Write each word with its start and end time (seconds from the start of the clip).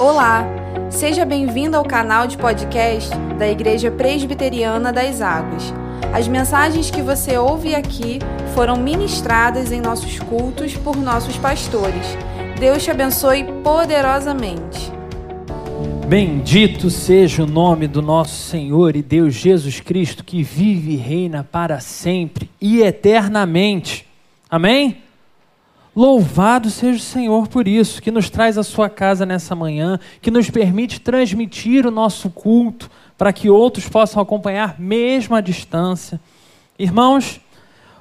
Olá, 0.00 0.46
seja 0.88 1.26
bem-vindo 1.26 1.76
ao 1.76 1.84
canal 1.84 2.26
de 2.26 2.38
podcast 2.38 3.10
da 3.38 3.46
Igreja 3.46 3.90
Presbiteriana 3.90 4.90
das 4.90 5.20
Águas. 5.20 5.74
As 6.10 6.26
mensagens 6.26 6.90
que 6.90 7.02
você 7.02 7.36
ouve 7.36 7.74
aqui 7.74 8.18
foram 8.54 8.78
ministradas 8.78 9.70
em 9.70 9.78
nossos 9.78 10.18
cultos 10.18 10.74
por 10.74 10.96
nossos 10.96 11.36
pastores. 11.36 12.16
Deus 12.58 12.82
te 12.82 12.90
abençoe 12.90 13.44
poderosamente. 13.62 14.90
Bendito 16.08 16.88
seja 16.88 17.44
o 17.44 17.46
nome 17.46 17.86
do 17.86 18.00
nosso 18.00 18.48
Senhor 18.48 18.96
e 18.96 19.02
Deus 19.02 19.34
Jesus 19.34 19.80
Cristo, 19.80 20.24
que 20.24 20.42
vive 20.42 20.92
e 20.92 20.96
reina 20.96 21.44
para 21.44 21.78
sempre 21.78 22.48
e 22.58 22.80
eternamente. 22.80 24.06
Amém? 24.48 25.09
Louvado 26.00 26.70
seja 26.70 26.96
o 26.96 27.02
Senhor 27.02 27.46
por 27.46 27.68
isso, 27.68 28.00
que 28.00 28.10
nos 28.10 28.30
traz 28.30 28.56
a 28.56 28.62
sua 28.62 28.88
casa 28.88 29.26
nessa 29.26 29.54
manhã, 29.54 30.00
que 30.22 30.30
nos 30.30 30.48
permite 30.48 30.98
transmitir 30.98 31.86
o 31.86 31.90
nosso 31.90 32.30
culto 32.30 32.90
para 33.18 33.34
que 33.34 33.50
outros 33.50 33.86
possam 33.86 34.22
acompanhar 34.22 34.80
mesmo 34.80 35.36
à 35.36 35.42
distância. 35.42 36.18
Irmãos, 36.78 37.38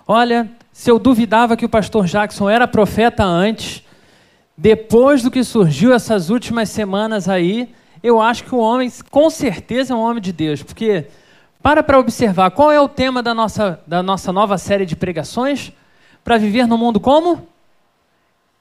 olha, 0.07 0.49
se 0.71 0.89
eu 0.89 0.97
duvidava 0.97 1.57
que 1.57 1.65
o 1.65 1.69
pastor 1.69 2.05
Jackson 2.05 2.49
era 2.49 2.65
profeta 2.65 3.25
antes, 3.25 3.83
depois 4.57 5.21
do 5.21 5.29
que 5.29 5.43
surgiu 5.43 5.93
essas 5.93 6.29
últimas 6.29 6.69
semanas 6.69 7.27
aí, 7.27 7.67
eu 8.01 8.21
acho 8.21 8.45
que 8.45 8.55
o 8.55 8.59
homem 8.59 8.89
com 9.11 9.29
certeza 9.29 9.93
é 9.93 9.97
um 9.97 9.99
homem 9.99 10.21
de 10.21 10.31
Deus, 10.31 10.63
porque 10.63 11.07
para 11.61 11.83
para 11.83 11.99
observar 11.99 12.51
qual 12.51 12.71
é 12.71 12.79
o 12.79 12.87
tema 12.87 13.21
da 13.21 13.33
nossa, 13.33 13.81
da 13.85 14.01
nossa 14.01 14.31
nova 14.31 14.57
série 14.57 14.85
de 14.85 14.95
pregações 14.95 15.73
para 16.23 16.37
viver 16.37 16.65
no 16.65 16.77
mundo 16.77 16.97
como? 17.01 17.45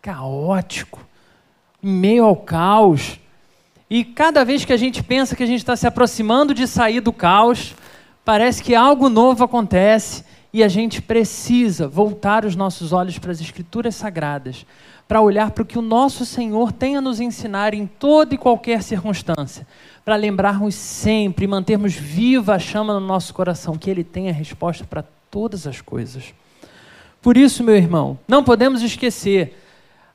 Caótico, 0.00 1.00
em 1.82 1.90
meio 1.90 2.24
ao 2.24 2.36
caos. 2.36 3.18
E 3.90 4.04
cada 4.04 4.44
vez 4.44 4.64
que 4.64 4.72
a 4.72 4.76
gente 4.76 5.02
pensa 5.02 5.34
que 5.34 5.42
a 5.42 5.46
gente 5.46 5.60
está 5.60 5.76
se 5.76 5.86
aproximando 5.86 6.54
de 6.54 6.66
sair 6.66 7.00
do 7.00 7.12
caos, 7.12 7.74
parece 8.24 8.62
que 8.62 8.74
algo 8.74 9.08
novo 9.08 9.44
acontece 9.44 10.24
e 10.52 10.62
a 10.62 10.68
gente 10.68 11.02
precisa 11.02 11.88
voltar 11.88 12.44
os 12.44 12.56
nossos 12.56 12.92
olhos 12.92 13.18
para 13.18 13.32
as 13.32 13.40
Escrituras 13.40 13.94
Sagradas, 13.94 14.64
para 15.06 15.20
olhar 15.20 15.50
para 15.50 15.62
o 15.62 15.66
que 15.66 15.78
o 15.78 15.82
nosso 15.82 16.24
Senhor 16.26 16.70
tem 16.72 16.96
a 16.96 17.00
nos 17.00 17.20
ensinar 17.20 17.72
em 17.72 17.86
toda 17.86 18.34
e 18.34 18.38
qualquer 18.38 18.82
circunstância, 18.82 19.66
para 20.04 20.16
lembrarmos 20.16 20.74
sempre 20.74 21.44
e 21.44 21.48
mantermos 21.48 21.94
viva 21.94 22.54
a 22.54 22.58
chama 22.58 22.94
no 22.94 23.06
nosso 23.06 23.32
coração, 23.32 23.78
que 23.78 23.90
Ele 23.90 24.04
tem 24.04 24.28
a 24.28 24.32
resposta 24.32 24.84
para 24.84 25.04
todas 25.30 25.66
as 25.66 25.80
coisas. 25.80 26.34
Por 27.20 27.36
isso, 27.36 27.64
meu 27.64 27.76
irmão, 27.76 28.18
não 28.28 28.44
podemos 28.44 28.82
esquecer 28.82 29.57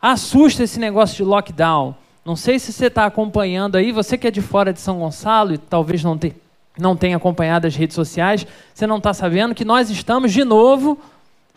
assusta 0.04 0.64
esse 0.64 0.78
negócio 0.78 1.16
de 1.16 1.24
lockdown. 1.24 1.96
Não 2.26 2.36
sei 2.36 2.60
se 2.60 2.74
você 2.74 2.88
está 2.88 3.06
acompanhando 3.06 3.78
aí, 3.78 3.94
você 3.94 4.18
que 4.18 4.28
é 4.28 4.32
de 4.32 4.42
fora 4.42 4.74
de 4.74 4.82
São 4.82 5.00
Gonçalo 5.00 5.54
e 5.54 5.58
talvez 5.58 6.04
não, 6.04 6.18
te, 6.18 6.36
não 6.78 6.94
tenha 6.94 7.16
acompanhado 7.16 7.68
as 7.68 7.76
redes 7.76 7.96
sociais, 7.96 8.46
você 8.74 8.86
não 8.86 8.98
está 8.98 9.14
sabendo 9.14 9.56
que 9.56 9.64
nós 9.64 9.90
estamos 9.90 10.34
de 10.34 10.44
novo 10.44 11.00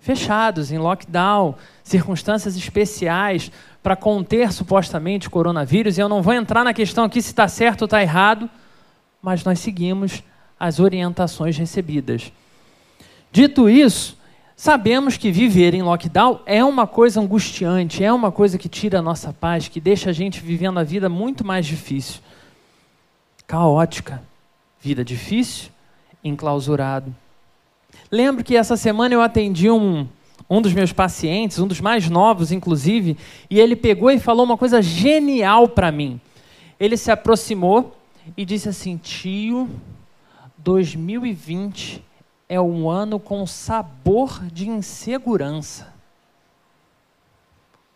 fechados, 0.00 0.70
em 0.70 0.78
lockdown, 0.78 1.56
circunstâncias 1.82 2.56
especiais 2.56 3.50
para 3.82 3.96
conter 3.96 4.52
supostamente 4.52 5.26
o 5.26 5.30
coronavírus. 5.30 5.98
E 5.98 6.00
eu 6.00 6.08
não 6.08 6.22
vou 6.22 6.32
entrar 6.32 6.62
na 6.62 6.72
questão 6.72 7.02
aqui 7.02 7.20
se 7.20 7.30
está 7.30 7.48
certo 7.48 7.82
ou 7.82 7.86
está 7.86 8.00
errado, 8.00 8.48
mas 9.20 9.42
nós 9.42 9.58
seguimos 9.58 10.22
as 10.58 10.78
orientações 10.78 11.56
recebidas. 11.58 12.30
Dito 13.32 13.68
isso, 13.68 14.15
Sabemos 14.58 15.18
que 15.18 15.30
viver 15.30 15.74
em 15.74 15.82
lockdown 15.82 16.40
é 16.46 16.64
uma 16.64 16.86
coisa 16.86 17.20
angustiante, 17.20 18.02
é 18.02 18.10
uma 18.10 18.32
coisa 18.32 18.56
que 18.56 18.70
tira 18.70 19.00
a 19.00 19.02
nossa 19.02 19.30
paz, 19.30 19.68
que 19.68 19.78
deixa 19.78 20.08
a 20.08 20.12
gente 20.14 20.40
vivendo 20.40 20.78
a 20.80 20.82
vida 20.82 21.10
muito 21.10 21.44
mais 21.46 21.66
difícil. 21.66 22.22
Caótica. 23.46 24.22
Vida 24.80 25.04
difícil, 25.04 25.68
enclausurado. 26.24 27.14
Lembro 28.10 28.42
que 28.42 28.56
essa 28.56 28.78
semana 28.78 29.14
eu 29.14 29.20
atendi 29.20 29.70
um, 29.70 30.08
um 30.48 30.62
dos 30.62 30.72
meus 30.72 30.90
pacientes, 30.90 31.58
um 31.58 31.66
dos 31.66 31.80
mais 31.82 32.08
novos, 32.08 32.50
inclusive, 32.50 33.18
e 33.50 33.60
ele 33.60 33.76
pegou 33.76 34.10
e 34.10 34.18
falou 34.18 34.46
uma 34.46 34.56
coisa 34.56 34.80
genial 34.80 35.68
para 35.68 35.92
mim. 35.92 36.18
Ele 36.80 36.96
se 36.96 37.10
aproximou 37.10 37.94
e 38.34 38.44
disse 38.44 38.70
assim: 38.70 38.96
Tio, 38.96 39.68
2020 40.56 42.05
é 42.48 42.60
um 42.60 42.88
ano 42.88 43.18
com 43.18 43.46
sabor 43.46 44.44
de 44.46 44.68
insegurança. 44.68 45.92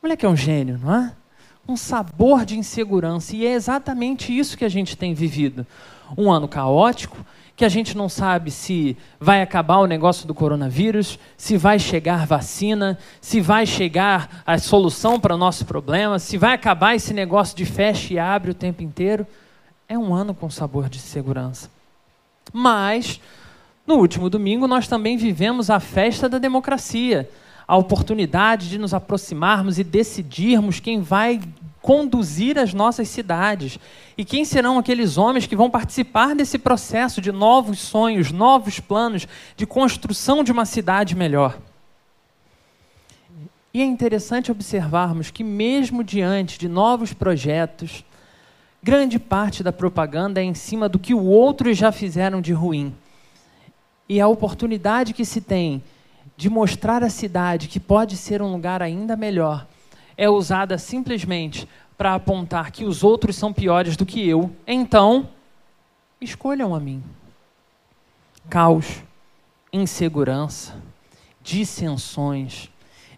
Olha 0.03 0.16
que 0.16 0.27
é 0.27 0.28
um 0.28 0.37
gênio, 0.37 0.78
não 0.78 0.94
é? 0.94 1.12
Um 1.69 1.77
sabor 1.77 2.44
de 2.44 2.59
insegurança. 2.59 3.37
E 3.37 3.47
é 3.47 3.53
exatamente 3.53 4.37
isso 4.37 4.56
que 4.56 4.65
a 4.65 4.69
gente 4.69 4.97
tem 4.97 5.15
vivido. 5.15 5.66
Um 6.16 6.31
ano 6.33 6.49
caótico, 6.49 7.16
que 7.55 7.65
a 7.65 7.69
gente 7.69 7.97
não 7.97 8.09
sabe 8.09 8.50
se 8.50 8.97
vai 9.21 9.43
acabar 9.43 9.78
o 9.78 9.87
negócio 9.87 10.27
do 10.27 10.34
coronavírus, 10.34 11.19
se 11.37 11.56
vai 11.56 11.78
chegar 11.78 12.27
vacina, 12.27 12.99
se 13.21 13.41
vai 13.41 13.67
chegar 13.67 14.43
a 14.47 14.59
solução 14.59 15.21
para 15.21 15.34
o 15.34 15.38
nosso 15.38 15.67
problema, 15.67 16.19
se 16.19 16.38
vai 16.38 16.55
acabar 16.55 16.97
esse 16.97 17.12
negócio 17.12 17.55
de 17.55 17.67
fecha 17.67 18.15
e 18.15 18.19
abre 18.19 18.50
o 18.50 18.55
tempo 18.55 18.82
inteiro. 18.82 19.27
É 19.87 19.99
um 19.99 20.15
ano 20.15 20.34
com 20.34 20.49
sabor 20.49 20.88
de 20.88 20.99
segurança. 20.99 21.71
Mas 22.53 23.21
no 23.90 23.96
último 23.96 24.30
domingo, 24.30 24.68
nós 24.68 24.86
também 24.86 25.16
vivemos 25.16 25.68
a 25.68 25.80
festa 25.80 26.28
da 26.28 26.38
democracia, 26.38 27.28
a 27.66 27.76
oportunidade 27.76 28.68
de 28.68 28.78
nos 28.78 28.94
aproximarmos 28.94 29.80
e 29.80 29.84
decidirmos 29.84 30.78
quem 30.78 31.00
vai 31.00 31.40
conduzir 31.82 32.56
as 32.56 32.72
nossas 32.72 33.08
cidades 33.08 33.80
e 34.16 34.24
quem 34.24 34.44
serão 34.44 34.78
aqueles 34.78 35.18
homens 35.18 35.48
que 35.48 35.56
vão 35.56 35.68
participar 35.68 36.36
desse 36.36 36.56
processo 36.56 37.20
de 37.20 37.32
novos 37.32 37.80
sonhos, 37.80 38.30
novos 38.30 38.78
planos 38.78 39.26
de 39.56 39.66
construção 39.66 40.44
de 40.44 40.52
uma 40.52 40.64
cidade 40.64 41.16
melhor. 41.16 41.58
E 43.74 43.82
é 43.82 43.84
interessante 43.84 44.52
observarmos 44.52 45.32
que, 45.32 45.42
mesmo 45.42 46.04
diante 46.04 46.60
de 46.60 46.68
novos 46.68 47.12
projetos, 47.12 48.04
grande 48.80 49.18
parte 49.18 49.64
da 49.64 49.72
propaganda 49.72 50.40
é 50.40 50.44
em 50.44 50.54
cima 50.54 50.88
do 50.88 50.98
que 50.98 51.12
outros 51.12 51.76
já 51.76 51.90
fizeram 51.90 52.40
de 52.40 52.52
ruim 52.52 52.94
e 54.10 54.21
a 54.21 54.26
oportunidade 54.26 55.15
que 55.15 55.25
se 55.25 55.41
tem 55.41 55.81
de 56.37 56.50
mostrar 56.50 57.04
a 57.04 57.09
cidade 57.09 57.69
que 57.69 57.78
pode 57.78 58.16
ser 58.16 58.43
um 58.43 58.50
lugar 58.50 58.82
ainda 58.82 59.15
melhor 59.15 59.69
é 60.16 60.28
usada 60.28 60.76
simplesmente 60.78 61.69
para 61.97 62.16
apontar 62.16 62.72
que 62.72 62.84
os 62.84 63.04
outros 63.04 63.37
são 63.37 63.53
piores 63.53 63.97
do 63.97 64.04
que 64.04 64.28
eu, 64.28 64.50
então 64.66 65.28
escolham 66.20 66.75
a 66.75 66.81
mim. 66.81 67.04
Caos, 68.49 69.00
insegurança, 69.72 70.75
dissensões, 71.41 72.69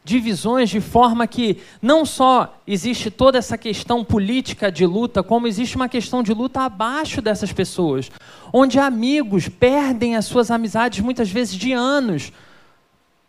divisões 0.05 0.69
de 0.69 0.81
forma 0.81 1.27
que 1.27 1.59
não 1.81 2.05
só 2.05 2.59
existe 2.67 3.11
toda 3.11 3.39
essa 3.39 3.57
questão 3.57 4.05
política 4.05 4.71
de 4.71 4.85
luta, 4.85 5.23
como 5.23 5.47
existe 5.47 5.77
uma 5.77 5.89
questão 5.89 6.23
de 6.23 6.35
luta 6.35 6.63
abaixo 6.63 7.23
dessas 7.23 7.53
pessoas, 7.53 8.11
onde 8.53 8.79
amigos 8.79 9.49
perdem 9.49 10.17
as 10.17 10.25
suas 10.25 10.51
amizades 10.51 11.01
muitas 11.01 11.31
vezes 11.31 11.55
de 11.55 11.73
anos 11.73 12.33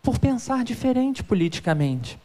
por 0.02 0.18
pensar 0.18 0.64
diferente 0.64 1.24
politicamente. 1.24 2.18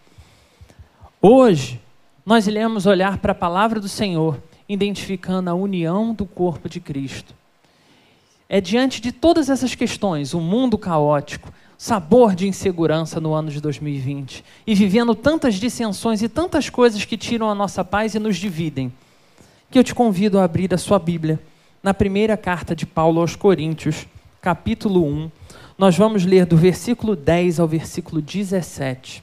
Hoje, 1.21 1.81
nós 2.25 2.47
iremos 2.47 2.87
olhar 2.87 3.19
para 3.19 3.33
a 3.33 3.35
palavra 3.35 3.81
do 3.81 3.89
Senhor, 3.89 4.43
identificando 4.69 5.51
a 5.51 5.55
união 5.55 6.15
do 6.15 6.25
corpo 6.25 6.69
de 6.69 6.81
Cristo. 6.81 7.35
É 8.49 8.61
diante 8.61 9.01
de 9.01 9.13
todas 9.13 9.51
essas 9.51 9.75
questões, 9.75 10.33
o 10.33 10.41
mundo 10.41 10.79
caótico, 10.79 11.53
sabor 11.79 12.35
de 12.35 12.49
insegurança 12.49 13.21
no 13.21 13.33
ano 13.33 13.53
de 13.53 13.61
2020 13.61 14.45
e 14.67 14.75
vivendo 14.75 15.15
tantas 15.15 15.55
dissensões 15.55 16.21
e 16.21 16.29
tantas 16.29 16.69
coisas 16.69 17.05
que 17.05 17.17
tiram 17.17 17.49
a 17.49 17.55
nossa 17.55 17.85
paz 17.85 18.17
e 18.17 18.19
nos 18.19 18.37
dividem, 18.37 18.93
que 19.71 19.79
eu 19.79 19.85
te 19.85 19.95
convido 19.95 20.41
a 20.41 20.45
abrir 20.45 20.75
a 20.75 20.79
sua 20.79 20.99
Bíblia 20.99 21.39
na 21.81 21.95
primeira 21.95 22.37
carta 22.37 22.75
de 22.75 22.85
Paulo 22.85 23.21
aos 23.21 23.37
Coríntios, 23.37 24.09
capítulo 24.41 25.07
1. 25.07 25.31
Nós 25.79 25.97
vamos 25.97 26.25
ler 26.25 26.45
do 26.45 26.57
versículo 26.57 27.15
10 27.15 27.61
ao 27.61 27.69
versículo 27.69 28.21
17. 28.21 29.23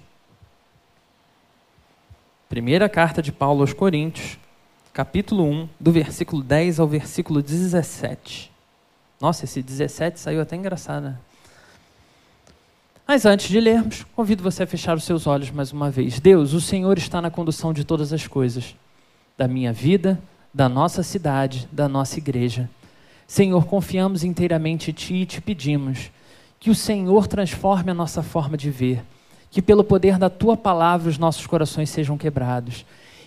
Primeira 2.47 2.87
carta 2.87 3.21
de 3.21 3.33
Paulo 3.33 3.61
aos 3.61 3.73
Coríntios, 3.73 4.37
capítulo 4.93 5.43
1, 5.43 5.69
do 5.77 5.91
versículo 5.91 6.41
10 6.41 6.79
ao 6.79 6.87
versículo 6.87 7.41
17. 7.41 8.49
Nossa, 9.19 9.43
esse 9.43 9.61
17 9.61 10.21
saiu 10.21 10.39
até 10.39 10.55
engraçado, 10.55 11.03
né? 11.03 11.17
Mas 13.07 13.23
antes 13.23 13.47
de 13.47 13.59
lermos, 13.59 14.03
convido 14.15 14.41
você 14.41 14.63
a 14.63 14.67
fechar 14.67 14.97
os 14.97 15.03
seus 15.03 15.27
olhos 15.27 15.51
mais 15.51 15.71
uma 15.71 15.91
vez. 15.91 16.19
Deus, 16.19 16.53
o 16.53 16.61
Senhor 16.61 16.97
está 16.97 17.21
na 17.21 17.29
condução 17.29 17.71
de 17.71 17.83
todas 17.83 18.11
as 18.11 18.25
coisas, 18.25 18.75
da 19.37 19.47
minha 19.47 19.71
vida, 19.71 20.19
da 20.51 20.67
nossa 20.67 21.03
cidade, 21.03 21.69
da 21.71 21.87
nossa 21.87 22.17
igreja. 22.17 22.67
Senhor, 23.27 23.65
confiamos 23.65 24.23
inteiramente 24.23 24.89
em 24.89 24.93
Ti 24.93 25.13
e 25.13 25.25
te 25.25 25.39
pedimos 25.39 26.09
que 26.59 26.71
o 26.71 26.75
Senhor 26.75 27.27
transforme 27.27 27.91
a 27.91 27.93
nossa 27.93 28.23
forma 28.23 28.57
de 28.57 28.71
ver, 28.71 29.03
que 29.51 29.61
pelo 29.61 29.83
poder 29.83 30.17
da 30.17 30.29
Tua 30.29 30.57
palavra 30.57 31.07
os 31.07 31.19
nossos 31.19 31.45
corações 31.45 31.91
sejam 31.91 32.17
quebrados 32.17 32.85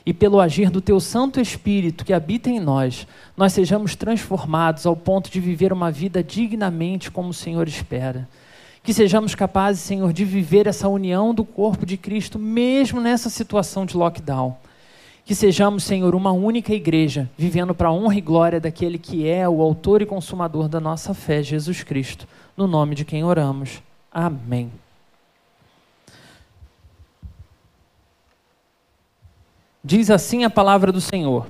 e 0.09 0.15
pelo 0.15 0.41
agir 0.41 0.71
do 0.71 0.81
teu 0.81 0.99
Santo 1.01 1.39
Espírito 1.39 2.03
que 2.03 2.15
habita 2.15 2.49
em 2.49 2.59
nós, 2.59 3.07
nós 3.37 3.53
sejamos 3.53 3.95
transformados 3.95 4.87
ao 4.87 4.97
ponto 4.97 5.31
de 5.31 5.39
viver 5.39 5.71
uma 5.71 5.91
vida 5.91 6.23
dignamente 6.23 7.11
como 7.11 7.29
o 7.29 7.35
Senhor 7.35 7.69
espera. 7.69 8.27
Que 8.83 8.95
sejamos 8.95 9.35
capazes, 9.35 9.83
Senhor, 9.83 10.13
de 10.13 10.25
viver 10.25 10.67
essa 10.67 10.89
união 10.89 11.35
do 11.35 11.45
corpo 11.45 11.85
de 11.85 11.97
Cristo, 11.97 12.39
mesmo 12.39 13.01
nessa 13.01 13.29
situação 13.29 13.85
de 13.85 13.97
lockdown. 13.97 14.57
Que 15.25 15.35
sejamos, 15.35 15.85
Senhor, 15.85 16.15
uma 16.15 16.33
única 16.33 16.73
igreja, 16.73 17.29
vivendo 17.37 17.75
para 17.75 17.89
a 17.89 17.93
honra 17.93 18.17
e 18.17 18.21
glória 18.21 18.59
daquele 18.59 18.99
que 18.99 19.29
é 19.29 19.47
o 19.47 19.61
autor 19.61 20.01
e 20.01 20.07
consumador 20.07 20.69
da 20.69 20.81
nossa 20.81 21.13
fé, 21.13 21.43
Jesus 21.43 21.83
Cristo. 21.83 22.27
No 22.57 22.67
nome 22.67 22.95
de 22.95 23.05
quem 23.05 23.23
oramos. 23.25 23.83
Amém. 24.11 24.71
Diz 29.85 30.11
assim 30.11 30.45
a 30.45 30.51
palavra 30.51 30.91
do 30.91 31.01
Senhor: 31.01 31.47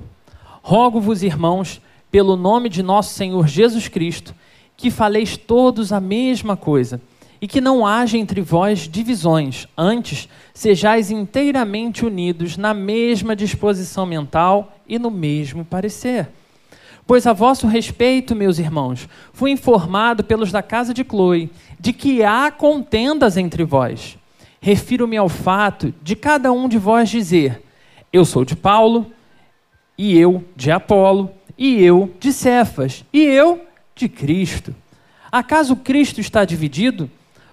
Rogo-vos, 0.61 1.23
irmãos, 1.23 1.81
pelo 2.11 2.35
nome 2.35 2.69
de 2.69 2.83
nosso 2.83 3.13
Senhor 3.13 3.47
Jesus 3.47 3.87
Cristo, 3.87 4.35
que 4.77 4.91
faleis 4.91 5.35
todos 5.35 5.91
a 5.91 5.99
mesma 5.99 6.55
coisa, 6.55 7.01
e 7.41 7.47
que 7.47 7.61
não 7.61 7.85
haja 7.85 8.17
entre 8.17 8.41
vós 8.41 8.87
divisões, 8.87 9.67
antes 9.77 10.27
sejais 10.53 11.09
inteiramente 11.09 12.05
unidos 12.05 12.57
na 12.57 12.73
mesma 12.73 13.35
disposição 13.35 14.05
mental 14.05 14.75
e 14.87 14.99
no 14.99 15.09
mesmo 15.09 15.63
parecer. 15.63 16.27
Pois 17.07 17.25
a 17.25 17.33
vosso 17.33 17.65
respeito, 17.65 18.35
meus 18.35 18.59
irmãos, 18.59 19.07
fui 19.33 19.51
informado 19.51 20.23
pelos 20.23 20.51
da 20.51 20.61
casa 20.61 20.93
de 20.93 21.03
Chloe 21.03 21.49
de 21.79 21.91
que 21.93 22.23
há 22.23 22.51
contendas 22.51 23.37
entre 23.37 23.63
vós. 23.63 24.17
Refiro-me 24.61 25.17
ao 25.17 25.29
fato 25.29 25.93
de 26.03 26.15
cada 26.15 26.51
um 26.51 26.67
de 26.67 26.77
vós 26.77 27.09
dizer: 27.09 27.63
eu 28.11 28.25
sou 28.25 28.43
de 28.43 28.55
Paulo, 28.55 29.11
e 29.97 30.17
eu 30.17 30.43
de 30.55 30.71
Apolo, 30.71 31.31
e 31.57 31.83
eu 31.83 32.13
de 32.19 32.33
Cefas, 32.33 33.03
e 33.13 33.21
eu 33.21 33.61
de 33.95 34.09
Cristo. 34.09 34.73
Acaso 35.31 35.75
Cristo 35.75 36.19
está 36.19 36.43
dividido? 36.43 37.09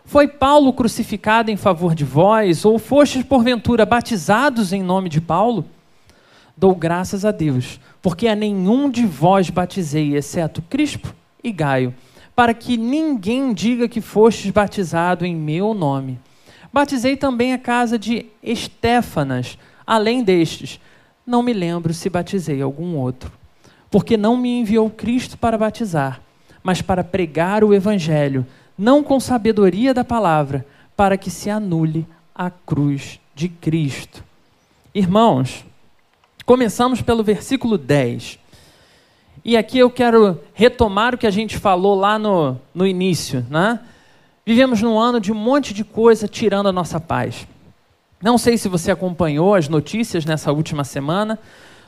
Foi 0.06 0.26
Paulo 0.26 0.72
crucificado 0.72 1.50
em 1.50 1.56
favor 1.56 1.94
de 1.94 2.04
vós, 2.04 2.64
ou 2.64 2.78
fostes 2.78 3.22
porventura 3.22 3.84
batizados 3.84 4.72
em 4.72 4.82
nome 4.82 5.08
de 5.08 5.20
Paulo? 5.20 5.64
Dou 6.56 6.74
graças 6.74 7.24
a 7.24 7.30
Deus, 7.30 7.78
porque 8.00 8.26
a 8.26 8.34
nenhum 8.34 8.90
de 8.90 9.04
vós 9.04 9.50
batizei, 9.50 10.16
exceto 10.16 10.62
Crispo 10.62 11.14
e 11.44 11.52
Gaio, 11.52 11.94
para 12.34 12.54
que 12.54 12.76
ninguém 12.76 13.52
diga 13.52 13.88
que 13.88 14.00
fostes 14.00 14.50
batizado 14.50 15.26
em 15.26 15.36
meu 15.36 15.74
nome. 15.74 16.18
Batizei 16.72 17.16
também 17.16 17.52
a 17.52 17.58
casa 17.58 17.98
de 17.98 18.26
Estéfanas, 18.42 19.58
Além 19.86 20.24
destes, 20.24 20.80
não 21.24 21.42
me 21.42 21.52
lembro 21.52 21.94
se 21.94 22.10
batizei 22.10 22.60
algum 22.60 22.96
outro, 22.96 23.30
porque 23.88 24.16
não 24.16 24.36
me 24.36 24.58
enviou 24.58 24.90
Cristo 24.90 25.38
para 25.38 25.56
batizar, 25.56 26.20
mas 26.60 26.82
para 26.82 27.04
pregar 27.04 27.62
o 27.62 27.72
Evangelho, 27.72 28.44
não 28.76 29.02
com 29.02 29.18
sabedoria 29.18 29.94
da 29.94 30.04
palavra, 30.04 30.66
para 30.96 31.16
que 31.16 31.30
se 31.30 31.50
anule 31.50 32.06
a 32.34 32.50
cruz 32.50 33.20
de 33.34 33.48
Cristo. 33.48 34.24
Irmãos, 34.94 35.64
começamos 36.44 37.02
pelo 37.02 37.22
versículo 37.22 37.76
10. 37.76 38.38
E 39.44 39.56
aqui 39.56 39.78
eu 39.78 39.90
quero 39.90 40.40
retomar 40.54 41.14
o 41.14 41.18
que 41.18 41.26
a 41.26 41.30
gente 41.30 41.58
falou 41.58 41.94
lá 41.94 42.18
no, 42.18 42.58
no 42.74 42.86
início. 42.86 43.46
Né? 43.48 43.78
Vivemos 44.44 44.80
num 44.82 44.98
ano 44.98 45.20
de 45.20 45.32
um 45.32 45.36
monte 45.36 45.72
de 45.72 45.84
coisa 45.84 46.26
tirando 46.26 46.68
a 46.68 46.72
nossa 46.72 46.98
paz. 46.98 47.46
Não 48.22 48.38
sei 48.38 48.56
se 48.56 48.68
você 48.68 48.90
acompanhou 48.90 49.54
as 49.54 49.68
notícias 49.68 50.24
nessa 50.24 50.50
última 50.50 50.82
semana. 50.82 51.38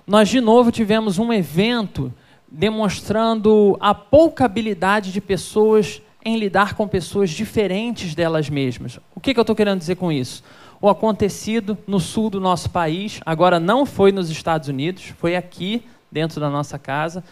Nós, 0.06 0.28
de 0.28 0.40
novo, 0.40 0.70
tivemos 0.70 1.18
um 1.18 1.32
evento 1.32 2.12
demonstrando 2.50 3.76
a 3.80 3.94
pouca 3.94 4.44
habilidade 4.44 5.12
de 5.12 5.20
pessoas 5.20 6.00
em 6.24 6.36
lidar 6.36 6.74
com 6.74 6.86
pessoas 6.86 7.30
diferentes 7.30 8.14
delas 8.14 8.50
mesmas. 8.50 8.98
O 9.14 9.20
que, 9.20 9.32
que 9.32 9.40
eu 9.40 9.42
estou 9.42 9.56
querendo 9.56 9.78
dizer 9.78 9.96
com 9.96 10.10
isso? 10.10 10.42
O 10.80 10.88
acontecido 10.88 11.76
no 11.86 11.98
sul 11.98 12.30
do 12.30 12.40
nosso 12.40 12.70
país, 12.70 13.20
agora 13.24 13.58
não 13.58 13.84
foi 13.84 14.12
nos 14.12 14.30
Estados 14.30 14.68
Unidos, 14.68 15.12
foi 15.18 15.36
aqui, 15.36 15.82
dentro 16.10 16.40
da 16.40 16.48
nossa 16.48 16.78
casa, 16.78 17.24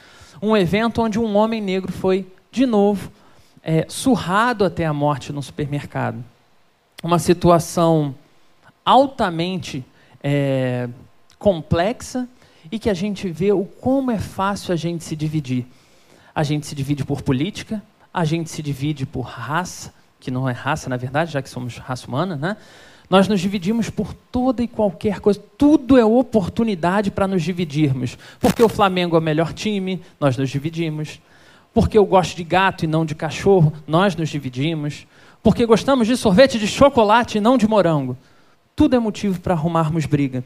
um 0.42 0.56
evento 0.56 1.00
onde 1.02 1.18
um 1.18 1.36
homem 1.36 1.60
negro 1.60 1.92
foi, 1.92 2.26
de 2.50 2.66
novo, 2.66 3.10
é, 3.62 3.86
surrado 3.88 4.64
até 4.64 4.84
a 4.84 4.92
morte 4.92 5.32
no 5.32 5.42
supermercado. 5.42 6.22
Uma 7.02 7.18
situação 7.18 8.14
altamente 8.84 9.84
é, 10.22 10.88
complexa 11.38 12.28
e 12.70 12.78
que 12.78 12.90
a 12.90 12.94
gente 12.94 13.28
vê 13.28 13.52
o 13.52 13.64
como 13.64 14.10
é 14.10 14.18
fácil 14.18 14.72
a 14.72 14.76
gente 14.76 15.04
se 15.04 15.16
dividir. 15.16 15.66
A 16.34 16.42
gente 16.42 16.66
se 16.66 16.74
divide 16.74 17.04
por 17.04 17.22
política, 17.22 17.82
a 18.16 18.24
gente 18.24 18.50
se 18.50 18.62
divide 18.62 19.04
por 19.04 19.26
raça, 19.26 19.92
que 20.18 20.30
não 20.30 20.48
é 20.48 20.52
raça 20.52 20.88
na 20.88 20.96
verdade, 20.96 21.32
já 21.32 21.42
que 21.42 21.50
somos 21.50 21.76
raça 21.76 22.08
humana, 22.08 22.36
né? 22.36 22.56
Nós 23.08 23.28
nos 23.28 23.40
dividimos 23.40 23.88
por 23.88 24.12
toda 24.12 24.62
e 24.62 24.66
qualquer 24.66 25.20
coisa. 25.20 25.40
Tudo 25.56 25.96
é 25.96 26.04
oportunidade 26.04 27.12
para 27.12 27.28
nos 27.28 27.44
dividirmos. 27.44 28.18
Porque 28.40 28.60
o 28.60 28.68
Flamengo 28.68 29.14
é 29.14 29.20
o 29.20 29.22
melhor 29.22 29.52
time, 29.52 30.02
nós 30.18 30.36
nos 30.36 30.50
dividimos. 30.50 31.20
Porque 31.72 31.96
eu 31.96 32.04
gosto 32.04 32.36
de 32.36 32.42
gato 32.42 32.84
e 32.84 32.88
não 32.88 33.06
de 33.06 33.14
cachorro, 33.14 33.72
nós 33.86 34.16
nos 34.16 34.28
dividimos. 34.28 35.06
Porque 35.40 35.64
gostamos 35.64 36.08
de 36.08 36.16
sorvete 36.16 36.58
de 36.58 36.66
chocolate 36.66 37.38
e 37.38 37.40
não 37.40 37.56
de 37.56 37.68
morango 37.68 38.16
tudo 38.76 38.94
é 38.94 38.98
motivo 38.98 39.40
para 39.40 39.54
arrumarmos 39.54 40.04
briga. 40.04 40.44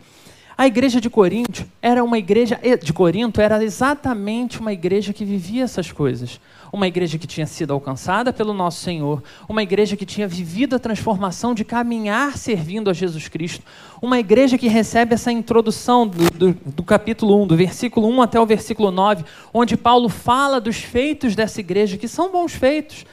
A 0.57 0.67
igreja 0.67 1.01
de 1.01 1.11
Corinto 1.11 1.67
era 1.83 2.05
uma 2.05 2.17
igreja 2.17 2.59
de 2.81 2.93
Corinto 2.93 3.41
era 3.41 3.63
exatamente 3.63 4.61
uma 4.61 4.73
igreja 4.73 5.13
que 5.13 5.25
vivia 5.25 5.65
essas 5.65 5.91
coisas. 5.91 6.41
Uma 6.73 6.87
igreja 6.87 7.19
que 7.19 7.27
tinha 7.27 7.47
sido 7.47 7.73
alcançada 7.73 8.33
pelo 8.33 8.55
nosso 8.55 8.81
Senhor, 8.81 9.23
uma 9.49 9.63
igreja 9.63 9.97
que 9.97 10.07
tinha 10.07 10.29
vivido 10.29 10.77
a 10.77 10.79
transformação 10.79 11.53
de 11.53 11.65
caminhar 11.65 12.39
servindo 12.39 12.89
a 12.89 12.93
Jesus 12.93 13.29
Cristo, 13.29 13.65
uma 14.01 14.19
igreja 14.19 14.57
que 14.57 14.69
recebe 14.69 15.15
essa 15.15 15.33
introdução 15.33 16.07
do, 16.07 16.31
do, 16.31 16.53
do 16.53 16.83
capítulo 16.83 17.43
1, 17.43 17.47
do 17.49 17.57
versículo 17.57 18.09
1 18.09 18.23
até 18.23 18.41
o 18.41 18.47
versículo 18.47 18.91
9, 18.91 19.25
onde 19.53 19.77
Paulo 19.77 20.09
fala 20.09 20.61
dos 20.61 20.77
feitos 20.77 21.35
dessa 21.35 21.61
igreja, 21.61 21.97
que 21.97 22.07
são 22.07 22.31
bons 22.31 22.53
feitos. 22.53 23.05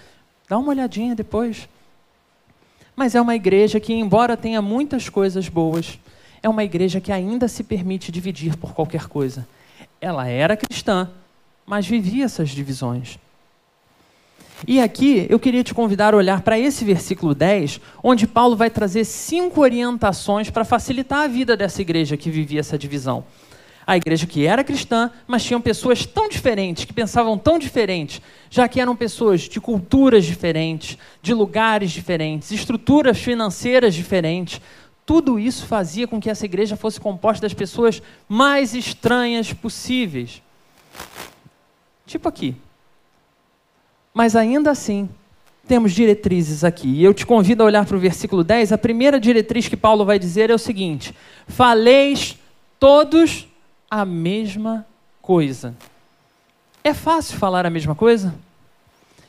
Dá 0.47 0.57
uma 0.57 0.69
olhadinha 0.69 1.15
depois 1.15 1.67
mas 2.97 3.13
é 3.13 3.21
uma 3.21 3.35
igreja 3.35 3.79
que, 3.79 3.93
embora 3.93 4.35
tenha 4.35 4.59
muitas 4.59 5.07
coisas 5.07 5.47
boas, 5.47 5.99
é 6.41 6.49
uma 6.49 6.63
igreja 6.63 6.99
que 6.99 7.11
ainda 7.11 7.47
se 7.47 7.63
permite 7.63 8.11
dividir 8.11 8.57
por 8.57 8.73
qualquer 8.73 9.07
coisa. 9.07 9.47
Ela 10.01 10.27
era 10.27 10.57
cristã, 10.57 11.07
mas 11.63 11.85
vivia 11.85 12.25
essas 12.25 12.49
divisões. 12.49 13.19
E 14.65 14.79
aqui 14.81 15.27
eu 15.29 15.39
queria 15.39 15.63
te 15.63 15.73
convidar 15.73 16.13
a 16.13 16.17
olhar 16.17 16.41
para 16.41 16.57
esse 16.57 16.83
versículo 16.83 17.35
10, 17.35 17.79
onde 18.03 18.25
Paulo 18.25 18.55
vai 18.55 18.69
trazer 18.69 19.05
cinco 19.05 19.61
orientações 19.61 20.49
para 20.49 20.65
facilitar 20.65 21.19
a 21.19 21.27
vida 21.27 21.55
dessa 21.55 21.81
igreja 21.81 22.17
que 22.17 22.31
vivia 22.31 22.61
essa 22.61 22.77
divisão 22.77 23.23
a 23.87 23.95
igreja 23.95 24.27
que 24.27 24.45
era 24.45 24.65
cristã, 24.65 25.09
mas 25.25 25.45
tinham 25.45 25.61
pessoas 25.61 26.05
tão 26.05 26.27
diferentes, 26.27 26.83
que 26.83 26.91
pensavam 26.91 27.37
tão 27.37 27.57
diferentes, 27.57 28.21
já 28.49 28.67
que 28.67 28.81
eram 28.81 28.93
pessoas 28.93 29.41
de 29.43 29.61
culturas 29.61 30.25
diferentes, 30.25 30.97
de 31.21 31.33
lugares 31.33 31.91
diferentes, 31.91 32.51
estruturas 32.51 33.17
financeiras 33.17 33.95
diferentes. 33.95 34.59
Tudo 35.05 35.39
isso 35.39 35.65
fazia 35.65 36.05
com 36.05 36.19
que 36.19 36.29
essa 36.29 36.43
igreja 36.43 36.75
fosse 36.75 36.99
composta 36.99 37.43
das 37.43 37.53
pessoas 37.53 38.01
mais 38.27 38.75
estranhas 38.75 39.53
possíveis. 39.53 40.41
Tipo 42.05 42.27
aqui. 42.27 42.57
Mas 44.17 44.35
ainda 44.35 44.71
assim, 44.71 45.07
temos 45.67 45.91
diretrizes 45.91 46.63
aqui. 46.63 46.87
E 46.87 47.03
eu 47.03 47.13
te 47.13 47.23
convido 47.23 47.61
a 47.61 47.67
olhar 47.67 47.85
para 47.85 47.95
o 47.95 47.99
versículo 47.99 48.43
10. 48.43 48.71
A 48.71 48.77
primeira 48.77 49.19
diretriz 49.19 49.67
que 49.67 49.77
Paulo 49.77 50.03
vai 50.03 50.17
dizer 50.17 50.49
é 50.49 50.55
o 50.55 50.57
seguinte: 50.57 51.13
Faleis 51.47 52.35
todos 52.79 53.47
a 53.87 54.03
mesma 54.03 54.87
coisa. 55.21 55.75
É 56.83 56.95
fácil 56.95 57.37
falar 57.37 57.63
a 57.67 57.69
mesma 57.69 57.93
coisa? 57.93 58.33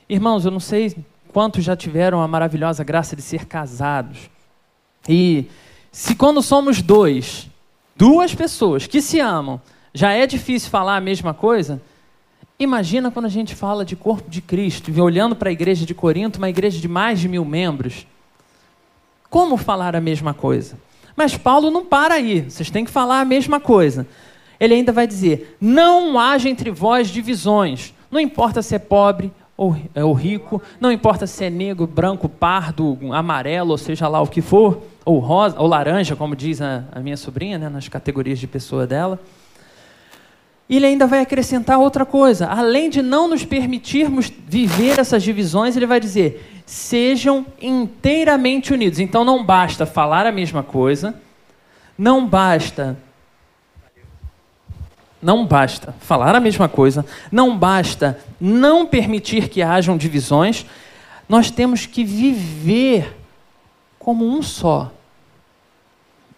Irmãos, 0.09 0.47
eu 0.47 0.51
não 0.51 0.59
sei 0.59 0.97
quantos 1.35 1.63
já 1.63 1.77
tiveram 1.77 2.23
a 2.23 2.27
maravilhosa 2.27 2.83
graça 2.83 3.15
de 3.15 3.21
ser 3.21 3.45
casados. 3.45 4.31
E 5.07 5.45
se 5.93 6.15
quando 6.15 6.41
somos 6.41 6.81
dois, 6.81 7.47
duas 7.95 8.35
pessoas 8.35 8.87
que 8.87 9.03
se 9.03 9.21
amam, 9.21 9.61
já 9.93 10.13
é 10.13 10.27
difícil 10.27 10.71
falar 10.71 10.97
a 10.97 11.01
mesma 11.03 11.35
coisa, 11.35 11.79
imagina 12.59 13.11
quando 13.11 13.27
a 13.27 13.31
gente 13.31 13.55
fala 13.55 13.85
de 13.85 13.97
corpo 13.97 14.29
de 14.29 14.41
Cristo, 14.41 14.93
olhando 15.03 15.37
para 15.37 15.49
a 15.49 15.53
igreja 15.53 15.87
de 15.87 15.95
Corinto, 15.95 16.39
uma 16.39 16.49
igreja 16.49 16.81
de 16.81 16.89
mais 16.89 17.21
de 17.21 17.29
mil 17.29 17.45
membros. 17.45 18.07
Como 19.31 19.57
falar 19.57 19.95
a 19.95 20.01
mesma 20.01 20.33
coisa? 20.33 20.77
Mas 21.15 21.37
Paulo 21.37 21.71
não 21.71 21.85
para 21.85 22.15
aí, 22.15 22.43
vocês 22.43 22.71
têm 22.71 22.85
que 22.85 22.91
falar 22.91 23.21
a 23.21 23.25
mesma 23.25 23.61
coisa 23.61 24.07
ele 24.59 24.75
ainda 24.75 24.93
vai 24.93 25.07
dizer: 25.07 25.57
não 25.61 26.19
haja 26.19 26.49
entre 26.49 26.71
vós 26.71 27.09
divisões. 27.09 27.95
Não 28.11 28.19
importa 28.19 28.63
se 28.63 28.75
é 28.75 28.79
pobre 28.79 29.31
ou, 29.57 29.77
é, 29.95 30.03
ou 30.03 30.13
rico, 30.13 30.63
não 30.81 30.91
importa 30.91 31.27
se 31.27 31.45
é 31.45 31.51
negro, 31.51 31.87
branco, 31.87 32.29
pardo, 32.29 32.99
amarelo, 33.13 33.73
ou 33.73 33.79
seja 33.79 34.09
lá 34.09 34.21
o 34.21 34.27
que 34.27 34.41
for, 34.41 34.83
ou 35.05 35.19
rosa, 35.19 35.61
ou 35.61 35.67
laranja, 35.67 36.17
como 36.17 36.35
diz 36.35 36.63
a, 36.63 36.85
a 36.93 37.01
minha 37.01 37.17
sobrinha, 37.17 37.59
né, 37.59 37.69
nas 37.69 37.89
categorias 37.89 38.39
de 38.39 38.47
pessoa 38.47 38.87
dela. 38.87 39.21
Ele 40.69 40.87
ainda 40.87 41.07
vai 41.07 41.21
acrescentar 41.21 41.79
outra 41.79 42.05
coisa. 42.05 42.47
Além 42.47 42.91
de 42.91 43.01
não 43.01 43.27
nos 43.27 43.45
permitirmos 43.45 44.31
viver 44.47 44.99
essas 44.99 45.23
divisões, 45.23 45.77
ele 45.77 45.87
vai 45.87 45.99
dizer: 45.99 46.63
sejam 46.67 47.47
inteiramente 47.61 48.73
unidos. 48.73 48.99
Então 48.99 49.25
não 49.25 49.45
basta 49.45 49.87
falar 49.87 50.27
a 50.27 50.33
mesma 50.33 50.63
coisa, 50.63 51.15
não 51.97 52.27
basta 52.27 52.99
não 55.21 55.45
basta 55.45 55.95
falar 56.01 56.35
a 56.37 56.41
mesma 56.41 56.69
coisa, 56.69 57.05
não 57.31 57.59
basta 57.59 58.19
não 58.41 58.87
permitir 58.87 59.49
que 59.49 59.61
hajam 59.61 59.97
divisões, 59.97 60.65
nós 61.29 61.51
temos 61.51 61.87
que 61.87 62.05
viver 62.05 63.17
como 63.99 64.25
um 64.25 64.41
só. 64.41 64.93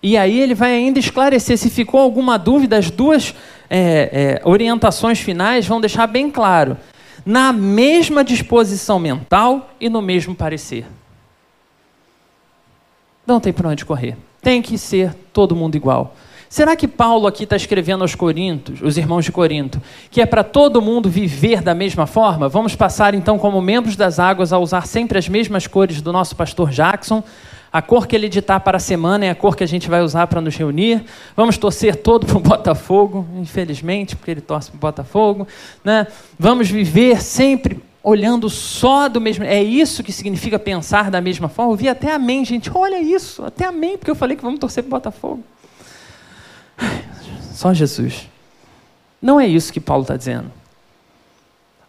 E 0.02 0.16
aí 0.16 0.40
ele 0.40 0.54
vai 0.54 0.72
ainda 0.72 0.98
esclarecer, 0.98 1.58
se 1.58 1.68
ficou 1.68 2.00
alguma 2.00 2.38
dúvida, 2.38 2.78
as 2.78 2.90
duas 2.90 3.34
é, 3.70 4.40
é, 4.42 4.42
orientações 4.44 5.20
finais 5.20 5.66
vão 5.66 5.80
deixar 5.80 6.08
bem 6.08 6.28
claro. 6.28 6.76
Na 7.24 7.52
mesma 7.52 8.24
disposição 8.24 8.98
mental 8.98 9.70
e 9.80 9.88
no 9.88 10.02
mesmo 10.02 10.34
parecer. 10.34 10.84
Não 13.24 13.38
tem 13.38 13.52
para 13.52 13.68
onde 13.68 13.84
correr. 13.84 14.16
Tem 14.42 14.60
que 14.60 14.76
ser 14.76 15.14
todo 15.32 15.54
mundo 15.54 15.76
igual. 15.76 16.16
Será 16.48 16.74
que 16.74 16.88
Paulo 16.88 17.28
aqui 17.28 17.44
está 17.44 17.54
escrevendo 17.54 18.02
aos 18.02 18.16
Coríntios, 18.16 18.82
os 18.82 18.98
irmãos 18.98 19.24
de 19.24 19.30
Corinto, 19.30 19.80
que 20.10 20.20
é 20.20 20.26
para 20.26 20.42
todo 20.42 20.82
mundo 20.82 21.08
viver 21.08 21.62
da 21.62 21.76
mesma 21.76 22.08
forma? 22.08 22.48
Vamos 22.48 22.74
passar 22.74 23.14
então, 23.14 23.38
como 23.38 23.62
membros 23.62 23.94
das 23.94 24.18
águas, 24.18 24.52
a 24.52 24.58
usar 24.58 24.84
sempre 24.88 25.16
as 25.16 25.28
mesmas 25.28 25.68
cores 25.68 26.02
do 26.02 26.12
nosso 26.12 26.34
pastor 26.34 26.70
Jackson. 26.70 27.22
A 27.72 27.80
cor 27.80 28.06
que 28.06 28.16
ele 28.16 28.26
editar 28.26 28.58
para 28.60 28.78
a 28.78 28.80
semana 28.80 29.26
é 29.26 29.30
a 29.30 29.34
cor 29.34 29.54
que 29.54 29.62
a 29.62 29.66
gente 29.66 29.88
vai 29.88 30.02
usar 30.02 30.26
para 30.26 30.40
nos 30.40 30.56
reunir. 30.56 31.04
Vamos 31.36 31.56
torcer 31.56 31.94
todo 31.96 32.26
para 32.26 32.36
o 32.36 32.40
Botafogo, 32.40 33.26
infelizmente, 33.36 34.16
porque 34.16 34.32
ele 34.32 34.40
torce 34.40 34.70
para 34.70 34.76
o 34.76 34.80
Botafogo. 34.80 35.46
Né? 35.84 36.06
Vamos 36.36 36.68
viver 36.68 37.22
sempre 37.22 37.80
olhando 38.02 38.50
só 38.50 39.08
do 39.08 39.20
mesmo. 39.20 39.44
É 39.44 39.62
isso 39.62 40.02
que 40.02 40.10
significa 40.10 40.58
pensar 40.58 41.12
da 41.12 41.20
mesma 41.20 41.48
forma. 41.48 41.72
Eu 41.72 41.76
vi 41.76 41.88
até 41.88 42.12
amém, 42.12 42.44
gente. 42.44 42.70
Olha 42.74 43.00
isso, 43.00 43.44
até 43.44 43.66
amém, 43.66 43.96
porque 43.96 44.10
eu 44.10 44.16
falei 44.16 44.36
que 44.36 44.42
vamos 44.42 44.58
torcer 44.58 44.82
para 44.82 44.88
o 44.88 44.90
Botafogo. 44.90 45.44
Só 47.52 47.72
Jesus. 47.72 48.28
Não 49.22 49.38
é 49.38 49.46
isso 49.46 49.72
que 49.72 49.80
Paulo 49.80 50.02
está 50.02 50.16
dizendo. 50.16 50.50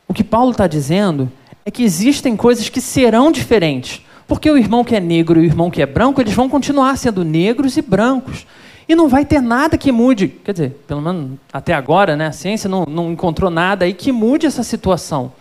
O 0.08 0.14
que 0.14 0.24
Paulo 0.24 0.52
está 0.52 0.68
dizendo 0.68 1.32
é 1.66 1.72
que 1.72 1.84
existem 1.84 2.36
coisas 2.36 2.68
que 2.70 2.82
serão 2.82 3.32
diferentes. 3.32 4.02
Porque 4.32 4.50
o 4.50 4.58
irmão 4.58 4.82
que 4.82 4.96
é 4.96 5.00
negro 5.02 5.42
e 5.42 5.44
o 5.44 5.46
irmão 5.46 5.70
que 5.70 5.82
é 5.82 5.86
branco, 5.86 6.22
eles 6.22 6.34
vão 6.34 6.48
continuar 6.48 6.96
sendo 6.96 7.22
negros 7.22 7.76
e 7.76 7.82
brancos. 7.82 8.48
E 8.88 8.96
não 8.96 9.10
vai 9.10 9.26
ter 9.26 9.42
nada 9.42 9.78
que 9.78 9.92
mude. 9.92 10.30
Quer 10.30 10.54
dizer, 10.54 10.84
pelo 10.88 11.02
menos 11.02 11.32
até 11.52 11.74
agora, 11.74 12.16
né, 12.16 12.28
a 12.28 12.32
ciência 12.32 12.70
não, 12.70 12.86
não 12.86 13.12
encontrou 13.12 13.52
nada 13.52 13.84
aí 13.84 13.94
que 13.94 14.10
mude 14.10 14.46
essa 14.46 14.64
situação. 14.64 15.34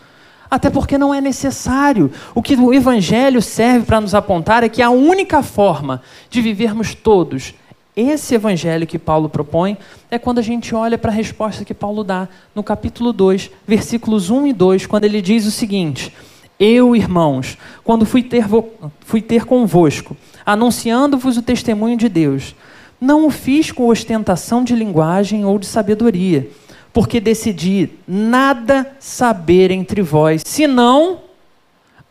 Até 0.51 0.69
porque 0.71 0.99
não 0.99 1.15
é 1.15 1.21
necessário. 1.21 2.11
O 2.35 2.43
que 2.43 2.57
o 2.57 2.75
Evangelho 2.75 3.41
serve 3.41 3.87
para 3.87 4.01
nos 4.01 4.13
apontar 4.13 4.65
é 4.65 4.69
que 4.69 4.83
a 4.83 4.91
única 4.91 5.41
forma 5.41 6.03
de 6.29 6.43
vivermos 6.43 6.93
todos 6.93 7.55
esse 7.95 8.35
evangelho 8.35 8.87
que 8.87 8.99
Paulo 8.99 9.29
propõe 9.29 9.77
é 10.11 10.19
quando 10.19 10.39
a 10.39 10.43
gente 10.43 10.75
olha 10.75 10.97
para 10.97 11.11
a 11.11 11.15
resposta 11.15 11.65
que 11.65 11.75
Paulo 11.75 12.03
dá 12.03 12.29
no 12.55 12.63
capítulo 12.63 13.13
2, 13.13 13.51
versículos 13.67 14.31
1 14.31 14.47
e 14.49 14.53
2, 14.53 14.87
quando 14.87 15.05
ele 15.05 15.21
diz 15.21 15.45
o 15.45 15.51
seguinte: 15.51 16.13
Eu, 16.61 16.95
irmãos, 16.95 17.57
quando 17.83 18.05
fui 18.05 18.23
ter, 18.23 18.45
fui 19.00 19.23
ter 19.23 19.47
convosco, 19.47 20.14
anunciando-vos 20.45 21.38
o 21.38 21.43
testemunho 21.43 21.97
de 21.97 22.07
Deus, 22.07 22.55
não 23.00 23.26
o 23.26 23.31
fiz 23.31 23.73
com 23.73 23.88
ostentação 23.88 24.62
de 24.62 24.75
linguagem 24.75 25.43
ou 25.47 25.59
de 25.59 25.64
sabedoria, 25.64 26.50
porque 26.93 27.19
decidi 27.19 27.88
nada 28.07 28.95
saber 29.00 29.71
entre 29.71 30.02
vós, 30.02 30.43
senão 30.45 31.21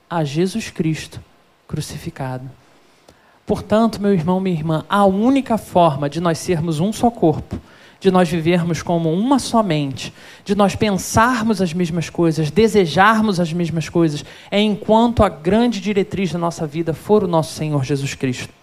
a 0.10 0.24
Jesus 0.24 0.72
Cristo 0.72 1.22
crucificado. 1.68 2.50
Portanto, 3.46 4.02
meu 4.02 4.14
irmão, 4.14 4.40
minha 4.40 4.56
irmã, 4.56 4.86
a 4.90 5.06
única 5.06 5.60
forma 5.60 6.10
de 6.10 6.20
nós 6.20 6.40
sermos 6.40 6.80
um 6.80 6.92
só 6.92 7.12
corpo, 7.12 7.60
de 8.00 8.10
nós 8.10 8.30
vivermos 8.30 8.82
como 8.82 9.12
uma 9.12 9.40
só 9.40 9.62
mente, 9.62 10.14
de 10.46 10.56
nós 10.56 10.76
pensarmos 10.76 11.62
as 11.62 11.74
mesmas 11.74 12.10
coisas, 12.10 12.50
desejarmos 12.50 13.40
as 13.40 13.52
mesmas 13.52 13.90
coisas, 13.90 14.24
é 14.50 14.60
enquanto 14.60 15.24
a 15.24 15.30
grande 15.30 15.82
diretriz 15.82 16.32
da 16.32 16.40
nossa 16.40 16.66
vida 16.66 16.94
for 16.94 17.24
o 17.24 17.28
nosso 17.28 17.54
Senhor 17.54 17.84
Jesus 17.84 18.14
Cristo. 18.14 18.54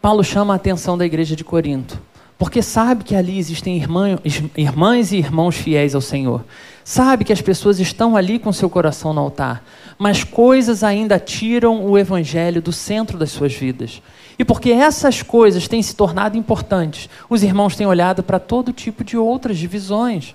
Paulo 0.00 0.22
chama 0.22 0.52
a 0.52 0.56
atenção 0.56 0.96
da 0.96 1.04
igreja 1.04 1.34
de 1.34 1.42
Corinto, 1.42 2.00
porque 2.38 2.62
sabe 2.62 3.02
que 3.02 3.16
ali 3.16 3.36
existem 3.36 3.76
irmãs 4.56 5.12
e 5.12 5.16
irmãos 5.16 5.56
fiéis 5.56 5.94
ao 5.94 6.00
Senhor. 6.00 6.44
Sabe 6.84 7.24
que 7.24 7.32
as 7.32 7.42
pessoas 7.42 7.80
estão 7.80 8.16
ali 8.16 8.38
com 8.38 8.52
seu 8.52 8.70
coração 8.70 9.12
no 9.12 9.20
altar 9.20 9.64
mas 9.98 10.22
coisas 10.22 10.84
ainda 10.84 11.18
tiram 11.18 11.84
o 11.84 11.98
evangelho 11.98 12.62
do 12.62 12.72
centro 12.72 13.18
das 13.18 13.32
suas 13.32 13.52
vidas. 13.52 14.00
E 14.38 14.44
porque 14.44 14.70
essas 14.70 15.22
coisas 15.22 15.66
têm 15.66 15.82
se 15.82 15.96
tornado 15.96 16.36
importantes, 16.36 17.10
os 17.28 17.42
irmãos 17.42 17.74
têm 17.74 17.86
olhado 17.86 18.22
para 18.22 18.38
todo 18.38 18.72
tipo 18.72 19.02
de 19.02 19.16
outras 19.16 19.58
divisões. 19.58 20.34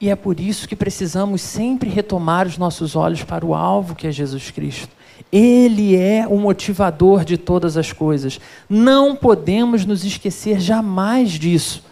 E 0.00 0.08
é 0.08 0.16
por 0.16 0.40
isso 0.40 0.68
que 0.68 0.74
precisamos 0.74 1.40
sempre 1.42 1.88
retomar 1.88 2.46
os 2.46 2.58
nossos 2.58 2.96
olhos 2.96 3.22
para 3.22 3.46
o 3.46 3.54
alvo 3.54 3.94
que 3.94 4.06
é 4.06 4.10
Jesus 4.10 4.50
Cristo. 4.50 4.88
Ele 5.30 5.96
é 5.96 6.26
o 6.26 6.36
motivador 6.36 7.24
de 7.24 7.36
todas 7.36 7.76
as 7.76 7.92
coisas. 7.92 8.40
Não 8.68 9.14
podemos 9.14 9.86
nos 9.86 10.04
esquecer 10.04 10.60
jamais 10.60 11.30
disso. 11.30 11.84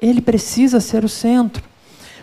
Ele 0.00 0.20
precisa 0.20 0.80
ser 0.80 1.04
o 1.04 1.08
centro. 1.08 1.62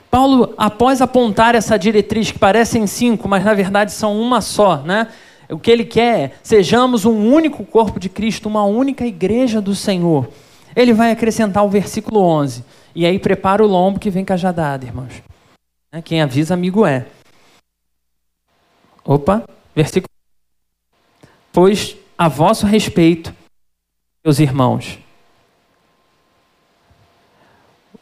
Paulo, 0.09 0.53
após 0.57 1.01
apontar 1.01 1.55
essa 1.55 1.77
diretriz, 1.77 2.31
que 2.31 2.39
parecem 2.39 2.85
cinco, 2.85 3.27
mas 3.27 3.43
na 3.43 3.53
verdade 3.53 3.91
são 3.91 4.19
uma 4.19 4.41
só, 4.41 4.77
né? 4.77 5.07
O 5.53 5.59
que 5.59 5.69
ele 5.69 5.85
quer 5.85 6.19
é, 6.19 6.31
sejamos 6.41 7.05
um 7.05 7.31
único 7.31 7.63
corpo 7.63 7.99
de 7.99 8.09
Cristo, 8.09 8.49
uma 8.49 8.63
única 8.63 9.05
igreja 9.05 9.61
do 9.61 9.75
Senhor. 9.75 10.27
Ele 10.75 10.93
vai 10.93 11.11
acrescentar 11.11 11.63
o 11.63 11.69
versículo 11.69 12.19
11. 12.21 12.63
E 12.95 13.05
aí 13.05 13.19
prepara 13.19 13.63
o 13.63 13.67
lombo 13.67 13.99
que 13.99 14.09
vem 14.09 14.25
cajadada, 14.25 14.85
irmãos. 14.85 15.21
Né? 15.91 16.01
Quem 16.01 16.21
avisa, 16.21 16.55
amigo 16.55 16.85
é. 16.85 17.05
Opa, 19.05 19.43
versículo. 19.75 20.09
Pois 21.51 21.95
a 22.17 22.27
vosso 22.27 22.65
respeito, 22.65 23.33
meus 24.25 24.39
irmãos, 24.39 24.97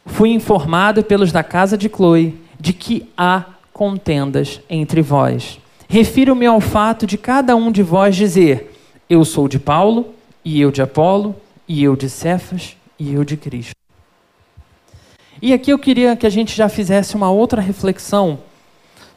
fui 0.05 0.29
informado 0.29 1.03
pelos 1.03 1.34
da 1.34 1.43
casa 1.43 1.77
de 1.77 1.89
Chloe 1.89 2.39
de 2.58 2.72
que 2.72 3.12
há 3.17 3.46
contendas 3.74 4.62
entre 4.70 5.01
vós. 5.01 5.60
Refiro-me 5.91 6.45
ao 6.45 6.62
fato 6.62 7.05
de 7.05 7.17
cada 7.17 7.53
um 7.53 7.69
de 7.69 7.83
vós 7.83 8.15
dizer: 8.15 8.74
Eu 9.10 9.25
sou 9.25 9.50
de 9.50 9.60
Paulo, 9.60 10.15
e 10.43 10.62
eu 10.62 10.71
de 10.71 10.81
Apolo, 10.81 11.36
e 11.67 11.83
eu 11.83 11.98
de 11.98 12.10
Cefas, 12.10 12.77
e 12.98 13.13
eu 13.13 13.25
de 13.25 13.36
Cristo. 13.36 13.75
E 15.41 15.51
aqui 15.51 15.69
eu 15.69 15.77
queria 15.77 16.15
que 16.15 16.25
a 16.25 16.29
gente 16.29 16.55
já 16.55 16.69
fizesse 16.69 17.13
uma 17.13 17.29
outra 17.29 17.60
reflexão, 17.60 18.39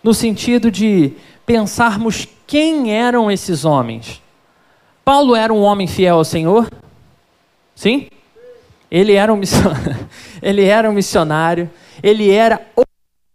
no 0.02 0.12
sentido 0.12 0.68
de 0.68 1.12
pensarmos 1.46 2.26
quem 2.44 2.92
eram 2.92 3.30
esses 3.30 3.64
homens. 3.64 4.20
Paulo 5.04 5.36
era 5.36 5.54
um 5.54 5.62
homem 5.62 5.86
fiel 5.86 6.16
ao 6.16 6.24
Senhor? 6.24 6.68
Sim? 7.76 8.08
Ele 8.90 9.12
era 9.12 9.32
um 9.32 9.36
missionário, 9.36 10.08
ele 10.42 10.64
era 10.64 10.90
um 10.90 10.92
missionário, 10.92 11.70
ele 12.02 12.32
era 12.32 12.60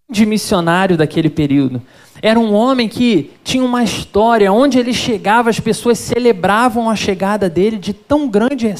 o 0.10 0.14
de 0.14 0.26
missionário 0.26 0.98
daquele 0.98 1.30
período. 1.30 1.82
Era 2.22 2.40
um 2.40 2.54
homem 2.54 2.90
que 2.90 3.32
tinha 3.44 3.64
uma 3.64 3.84
história, 3.84 4.52
onde 4.52 4.78
ele 4.78 4.94
chegava, 4.94 5.50
as 5.50 5.60
pessoas 5.60 5.98
celebravam 6.00 6.90
a 6.90 6.96
chegada 6.96 7.50
dele 7.50 7.78
de 7.78 7.94
tão 7.94 8.28
grande, 8.28 8.74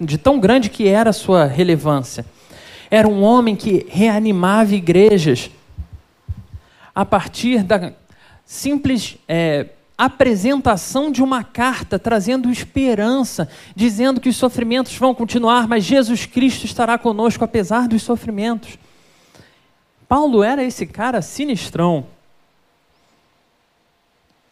de 0.00 0.18
tão 0.18 0.40
grande 0.40 0.68
que 0.70 0.88
era 0.88 1.10
a 1.10 1.12
sua 1.12 1.44
relevância. 1.44 2.24
Era 2.90 3.06
um 3.06 3.22
homem 3.22 3.54
que 3.54 3.86
reanimava 3.88 4.74
igrejas 4.74 5.50
a 6.94 7.04
partir 7.04 7.62
da 7.62 7.92
simples 8.44 9.16
é, 9.28 9.66
apresentação 9.98 11.10
de 11.10 11.22
uma 11.22 11.42
carta 11.44 11.98
trazendo 11.98 12.50
esperança, 12.50 13.48
dizendo 13.74 14.20
que 14.20 14.28
os 14.28 14.36
sofrimentos 14.36 14.96
vão 14.96 15.14
continuar, 15.14 15.68
mas 15.68 15.84
Jesus 15.84 16.26
Cristo 16.26 16.64
estará 16.64 16.96
conosco 16.96 17.44
apesar 17.44 17.86
dos 17.86 18.02
sofrimentos. 18.02 18.78
Paulo 20.08 20.42
era 20.42 20.62
esse 20.62 20.86
cara 20.86 21.20
sinistrão. 21.20 22.06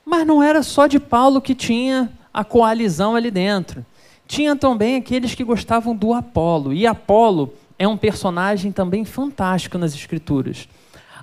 Mas 0.05 0.27
não 0.27 0.43
era 0.43 0.63
só 0.63 0.87
de 0.87 0.99
Paulo 0.99 1.41
que 1.41 1.55
tinha 1.55 2.11
a 2.33 2.45
coalizão 2.45 3.15
ali 3.15 3.31
dentro. 3.31 3.85
Tinha 4.27 4.57
também 4.57 4.97
aqueles 4.97 5.35
que 5.35 5.45
gostavam 5.45 5.95
do 5.95 6.13
Apolo. 6.13 6.73
E 6.73 6.87
Apolo 6.87 7.55
é 7.79 7.87
um 7.87 7.97
personagem 7.97 8.73
também 8.73 9.05
fantástico 9.05 9.79
nas 9.79 9.95
Escrituras. 9.95 10.69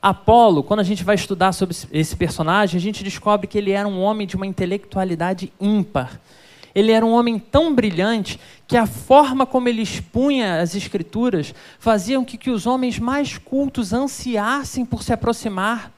Apolo, 0.02 0.64
quando 0.64 0.80
a 0.80 0.84
gente 0.84 1.04
vai 1.04 1.16
estudar 1.16 1.52
sobre 1.52 1.76
esse 1.92 2.16
personagem, 2.16 2.78
a 2.78 2.82
gente 2.82 3.04
descobre 3.04 3.46
que 3.46 3.58
ele 3.58 3.72
era 3.72 3.88
um 3.88 4.02
homem 4.02 4.26
de 4.26 4.36
uma 4.36 4.48
intelectualidade 4.48 5.54
ímpar. 5.60 6.20
Ele 6.74 6.92
era 6.92 7.06
um 7.06 7.12
homem 7.12 7.38
tão 7.38 7.74
brilhante 7.74 8.40
que 8.68 8.78
a 8.78 8.86
forma 8.86 9.46
como 9.46 9.68
ele 9.68 9.82
expunha 9.82 10.62
as 10.62 10.76
escrituras 10.76 11.54
fazia 11.80 12.18
com 12.18 12.26
que, 12.26 12.38
que 12.38 12.50
os 12.50 12.66
homens 12.66 12.98
mais 12.98 13.38
cultos 13.38 13.92
ansiassem 13.92 14.86
por 14.86 15.04
se 15.04 15.12
aproximar 15.12 15.92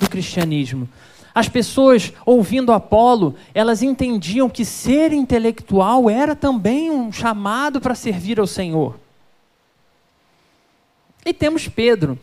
do 0.00 0.08
cristianismo. 0.08 0.88
As 1.34 1.48
pessoas, 1.48 2.12
ouvindo 2.24 2.72
Apolo, 2.72 3.34
elas 3.52 3.82
entendiam 3.82 4.48
que 4.48 4.64
ser 4.64 5.12
intelectual 5.12 6.08
era 6.08 6.36
também 6.36 6.90
um 6.90 7.10
chamado 7.12 7.80
para 7.80 7.94
servir 7.94 8.38
ao 8.38 8.46
Senhor. 8.46 8.98
E 11.26 11.32
temos 11.32 11.66
Pedro. 11.66 12.18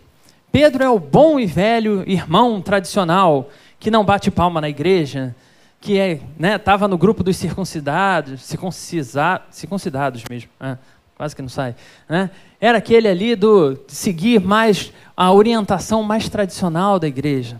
Pedro 0.51 0.83
é 0.83 0.89
o 0.89 0.99
bom 0.99 1.39
e 1.39 1.45
velho 1.45 2.03
irmão 2.09 2.61
tradicional 2.61 3.49
que 3.79 3.91
não 3.91 4.05
bate 4.05 4.29
palma 4.29 4.61
na 4.61 4.69
igreja, 4.69 5.35
que 5.81 5.99
é, 5.99 6.21
né, 6.37 6.57
estava 6.57 6.87
no 6.87 6.95
grupo 6.95 7.23
dos 7.23 7.35
circuncidados, 7.35 8.43
circuncidados, 8.43 9.47
circuncidados 9.49 10.23
mesmo, 10.29 10.49
é, 10.59 10.77
quase 11.15 11.35
que 11.35 11.41
não 11.41 11.49
sai, 11.49 11.75
né? 12.07 12.29
Era 12.59 12.77
aquele 12.77 13.07
ali 13.07 13.35
do 13.35 13.75
seguir 13.87 14.39
mais 14.39 14.93
a 15.17 15.31
orientação 15.33 16.03
mais 16.03 16.29
tradicional 16.29 16.99
da 16.99 17.07
igreja. 17.07 17.59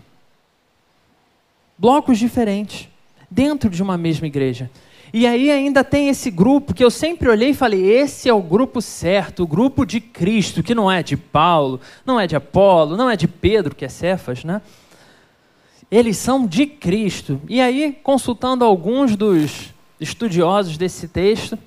Blocos 1.76 2.16
diferentes 2.16 2.88
dentro 3.28 3.68
de 3.68 3.82
uma 3.82 3.98
mesma 3.98 4.28
igreja. 4.28 4.70
E 5.12 5.26
aí 5.26 5.50
ainda 5.50 5.82
tem 5.82 6.08
esse 6.08 6.30
grupo 6.30 6.72
que 6.72 6.84
eu 6.84 6.90
sempre 6.90 7.28
olhei 7.28 7.50
e 7.50 7.54
falei: 7.54 7.84
esse 7.84 8.28
é 8.28 8.32
o 8.32 8.40
grupo 8.40 8.80
certo, 8.80 9.42
o 9.42 9.46
grupo 9.48 9.84
de 9.84 10.00
Cristo, 10.00 10.62
que 10.62 10.76
não 10.76 10.90
é 10.90 11.02
de 11.02 11.16
Paulo, 11.16 11.80
não 12.06 12.20
é 12.20 12.26
de 12.28 12.36
Apolo, 12.36 12.96
não 12.96 13.10
é 13.10 13.16
de 13.16 13.26
Pedro, 13.26 13.74
que 13.74 13.84
é 13.84 13.88
Cefas, 13.88 14.44
né? 14.44 14.62
Eles 15.92 16.16
são 16.16 16.46
de 16.46 16.64
Cristo. 16.64 17.38
E 17.46 17.60
aí, 17.60 17.92
consultando 18.02 18.64
alguns 18.64 19.14
dos 19.14 19.74
estudiosos 20.00 20.78
desse 20.78 21.06
texto, 21.06 21.58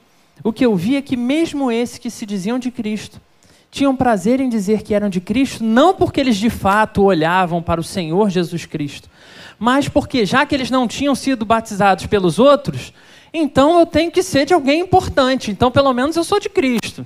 o 0.43 0.51
que 0.51 0.65
eu 0.65 0.75
vi 0.75 0.95
é 0.95 1.01
que 1.03 1.15
mesmo 1.15 1.71
esses 1.71 1.99
que 1.99 2.09
se 2.09 2.25
diziam 2.25 2.57
de 2.57 2.71
Cristo, 2.71 3.21
tinham 3.69 3.95
prazer 3.95 4.39
em 4.39 4.49
dizer 4.49 4.81
que 4.81 4.95
eram 4.95 5.09
de 5.09 5.21
Cristo, 5.21 5.63
não 5.63 5.93
porque 5.93 6.19
eles 6.19 6.37
de 6.37 6.49
fato 6.49 7.03
olhavam 7.03 7.61
para 7.61 7.79
o 7.79 7.83
Senhor 7.83 8.31
Jesus 8.31 8.65
Cristo, 8.65 9.07
mas 9.59 9.87
porque 9.87 10.25
já 10.25 10.43
que 10.43 10.55
eles 10.55 10.71
não 10.71 10.87
tinham 10.87 11.13
sido 11.13 11.45
batizados 11.45 12.07
pelos 12.07 12.39
outros, 12.39 12.93
então 13.31 13.79
eu 13.79 13.85
tenho 13.85 14.11
que 14.11 14.23
ser 14.23 14.45
de 14.45 14.55
alguém 14.55 14.79
importante. 14.79 15.51
Então, 15.51 15.69
pelo 15.69 15.93
menos, 15.93 16.15
eu 16.15 16.23
sou 16.23 16.39
de 16.39 16.49
Cristo. 16.49 17.05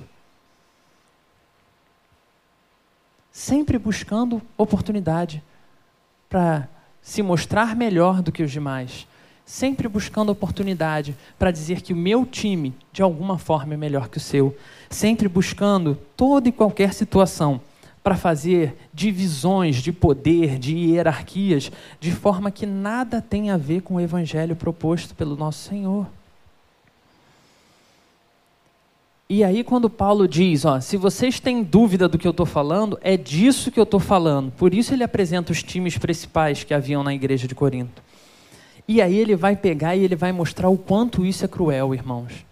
Sempre 3.30 3.78
buscando 3.78 4.40
oportunidade 4.56 5.42
para 6.28 6.68
se 7.02 7.22
mostrar 7.22 7.74
melhor 7.74 8.22
do 8.22 8.32
que 8.32 8.42
os 8.42 8.50
demais. 8.50 9.06
Sempre 9.44 9.88
buscando 9.88 10.30
oportunidade 10.30 11.16
para 11.38 11.50
dizer 11.50 11.80
que 11.80 11.92
o 11.92 11.96
meu 11.96 12.24
time, 12.24 12.74
de 12.92 13.02
alguma 13.02 13.36
forma, 13.38 13.74
é 13.74 13.76
melhor 13.76 14.08
que 14.08 14.18
o 14.18 14.20
seu. 14.20 14.56
Sempre 14.88 15.28
buscando 15.28 15.98
toda 16.16 16.48
e 16.48 16.52
qualquer 16.52 16.92
situação 16.92 17.60
para 18.02 18.16
fazer 18.16 18.76
divisões 18.94 19.76
de 19.76 19.92
poder, 19.92 20.58
de 20.58 20.76
hierarquias, 20.76 21.70
de 21.98 22.12
forma 22.12 22.50
que 22.50 22.64
nada 22.64 23.20
tem 23.20 23.50
a 23.50 23.56
ver 23.56 23.82
com 23.82 23.96
o 23.96 24.00
evangelho 24.00 24.56
proposto 24.56 25.14
pelo 25.14 25.36
nosso 25.36 25.68
Senhor. 25.68 26.06
E 29.32 29.44
aí, 29.44 29.62
quando 29.62 29.88
Paulo 29.88 30.26
diz, 30.26 30.64
ó, 30.64 30.80
se 30.80 30.96
vocês 30.96 31.38
têm 31.38 31.62
dúvida 31.62 32.08
do 32.08 32.18
que 32.18 32.26
eu 32.26 32.32
estou 32.32 32.44
falando, 32.44 32.98
é 33.00 33.16
disso 33.16 33.70
que 33.70 33.78
eu 33.78 33.84
estou 33.84 34.00
falando. 34.00 34.50
Por 34.50 34.74
isso 34.74 34.92
ele 34.92 35.04
apresenta 35.04 35.52
os 35.52 35.62
times 35.62 35.96
principais 35.96 36.64
que 36.64 36.74
haviam 36.74 37.04
na 37.04 37.14
igreja 37.14 37.46
de 37.46 37.54
Corinto. 37.54 38.02
E 38.88 39.00
aí 39.00 39.16
ele 39.16 39.36
vai 39.36 39.54
pegar 39.54 39.94
e 39.94 40.02
ele 40.02 40.16
vai 40.16 40.32
mostrar 40.32 40.68
o 40.68 40.76
quanto 40.76 41.24
isso 41.24 41.44
é 41.44 41.48
cruel, 41.48 41.94
irmãos. 41.94 42.44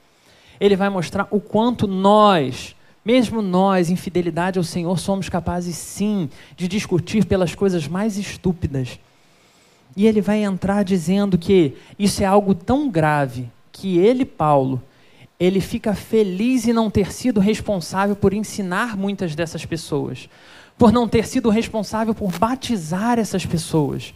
Ele 0.61 0.77
vai 0.77 0.89
mostrar 0.89 1.27
o 1.33 1.41
quanto 1.41 1.89
nós, 1.89 2.77
mesmo 3.05 3.43
nós, 3.43 3.91
em 3.91 3.97
fidelidade 3.97 4.57
ao 4.57 4.65
Senhor, 4.65 4.97
somos 5.01 5.29
capazes 5.29 5.75
sim 5.75 6.31
de 6.57 6.69
discutir 6.69 7.25
pelas 7.25 7.57
coisas 7.57 7.89
mais 7.89 8.17
estúpidas. 8.17 9.01
E 9.97 10.07
ele 10.07 10.21
vai 10.21 10.45
entrar 10.45 10.85
dizendo 10.85 11.37
que 11.37 11.75
isso 11.99 12.23
é 12.23 12.27
algo 12.27 12.55
tão 12.55 12.89
grave 12.89 13.49
que 13.73 13.99
ele, 13.99 14.25
Paulo, 14.25 14.81
ele 15.39 15.61
fica 15.61 15.95
feliz 15.95 16.67
em 16.67 16.73
não 16.73 16.91
ter 16.91 17.13
sido 17.13 17.39
responsável 17.39 18.17
por 18.17 18.35
ensinar 18.35 18.97
muitas 18.97 19.35
dessas 19.35 19.65
pessoas, 19.65 20.29
por 20.77 20.93
não 20.93 21.09
ter 21.09 21.27
sido 21.27 21.49
responsável 21.49 22.15
por 22.15 22.33
batizar 22.33 23.19
essas 23.19 23.47
pessoas. 23.47 24.13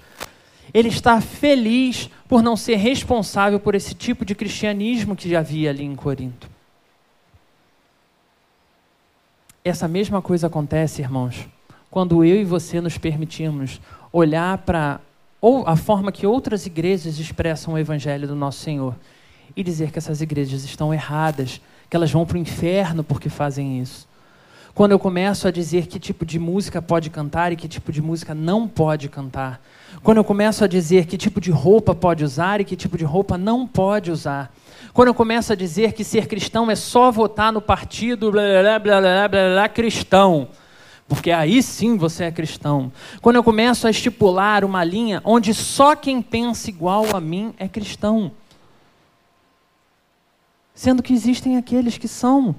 Ele 0.74 0.88
está 0.88 1.20
feliz 1.20 2.10
por 2.26 2.42
não 2.42 2.56
ser 2.56 2.76
responsável 2.76 3.60
por 3.60 3.74
esse 3.74 3.94
tipo 3.94 4.24
de 4.24 4.34
cristianismo 4.34 5.14
que 5.14 5.36
havia 5.36 5.70
ali 5.70 5.84
em 5.84 5.94
Corinto. 5.94 6.50
Essa 9.64 9.86
mesma 9.86 10.20
coisa 10.20 10.48
acontece, 10.48 11.02
irmãos, 11.02 11.46
quando 11.88 12.24
eu 12.24 12.40
e 12.40 12.44
você 12.44 12.80
nos 12.80 12.98
permitimos 12.98 13.80
olhar 14.12 14.58
para 14.58 15.00
a 15.66 15.76
forma 15.76 16.10
que 16.10 16.26
outras 16.26 16.66
igrejas 16.66 17.18
expressam 17.18 17.74
o 17.74 17.78
evangelho 17.78 18.26
do 18.26 18.34
nosso 18.34 18.60
Senhor 18.60 18.96
e 19.56 19.62
dizer 19.62 19.90
que 19.90 19.98
essas 19.98 20.20
igrejas 20.20 20.64
estão 20.64 20.92
erradas, 20.92 21.60
que 21.88 21.96
elas 21.96 22.10
vão 22.10 22.24
para 22.24 22.36
o 22.36 22.40
inferno 22.40 23.04
porque 23.04 23.28
fazem 23.28 23.80
isso. 23.80 24.08
Quando 24.74 24.92
eu 24.92 24.98
começo 24.98 25.46
a 25.46 25.50
dizer 25.50 25.86
que 25.86 25.98
tipo 25.98 26.24
de 26.24 26.38
música 26.38 26.80
pode 26.80 27.10
cantar 27.10 27.52
e 27.52 27.56
que 27.56 27.68
tipo 27.68 27.92
de 27.92 28.00
música 28.00 28.34
não 28.34 28.66
pode 28.66 29.06
cantar. 29.10 29.60
Quando 30.02 30.16
eu 30.16 30.24
começo 30.24 30.64
a 30.64 30.66
dizer 30.66 31.04
que 31.04 31.18
tipo 31.18 31.42
de 31.42 31.50
roupa 31.50 31.94
pode 31.94 32.24
usar 32.24 32.60
e 32.60 32.64
que 32.64 32.74
tipo 32.74 32.96
de 32.96 33.04
roupa 33.04 33.36
não 33.36 33.66
pode 33.66 34.10
usar. 34.10 34.50
Quando 34.94 35.08
eu 35.08 35.14
começo 35.14 35.52
a 35.52 35.56
dizer 35.56 35.92
que 35.92 36.02
ser 36.02 36.26
cristão 36.26 36.70
é 36.70 36.74
só 36.74 37.10
votar 37.10 37.52
no 37.52 37.60
partido 37.60 38.32
blá, 38.32 38.42
blá, 38.42 38.78
blá, 38.78 39.00
blá, 39.00 39.28
blá, 39.28 39.48
blá, 39.54 39.68
cristão. 39.68 40.48
Porque 41.06 41.30
aí 41.30 41.62
sim 41.62 41.98
você 41.98 42.24
é 42.24 42.30
cristão. 42.30 42.90
Quando 43.20 43.36
eu 43.36 43.44
começo 43.44 43.86
a 43.86 43.90
estipular 43.90 44.64
uma 44.64 44.82
linha 44.82 45.20
onde 45.22 45.52
só 45.52 45.94
quem 45.94 46.22
pensa 46.22 46.70
igual 46.70 47.14
a 47.14 47.20
mim 47.20 47.52
é 47.58 47.68
cristão 47.68 48.32
sendo 50.82 51.00
que 51.00 51.12
existem 51.12 51.56
aqueles 51.56 51.96
que 51.96 52.08
são 52.08 52.56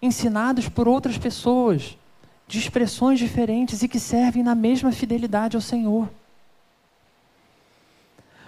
ensinados 0.00 0.66
por 0.66 0.88
outras 0.88 1.18
pessoas, 1.18 1.94
de 2.48 2.58
expressões 2.58 3.18
diferentes 3.18 3.82
e 3.82 3.88
que 3.88 4.00
servem 4.00 4.42
na 4.42 4.54
mesma 4.54 4.90
fidelidade 4.92 5.56
ao 5.56 5.60
Senhor. 5.60 6.08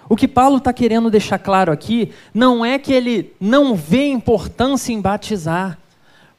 O 0.09 0.17
que 0.17 0.27
Paulo 0.27 0.57
está 0.57 0.73
querendo 0.73 1.11
deixar 1.11 1.39
claro 1.39 1.71
aqui 1.71 2.11
não 2.33 2.65
é 2.65 2.79
que 2.79 2.91
ele 2.91 3.35
não 3.39 3.75
vê 3.75 4.09
importância 4.09 4.95
em 4.95 5.01
batizar, 5.01 5.77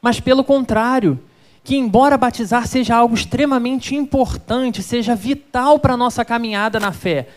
mas 0.02 0.18
pelo 0.18 0.42
contrário, 0.42 1.16
que 1.62 1.76
embora 1.76 2.18
batizar 2.18 2.66
seja 2.66 2.96
algo 2.96 3.14
extremamente 3.14 3.94
importante, 3.94 4.82
seja 4.82 5.14
vital 5.14 5.78
para 5.78 5.94
a 5.94 5.96
nossa 5.96 6.24
caminhada 6.24 6.80
na 6.80 6.90
fé, 6.90 7.28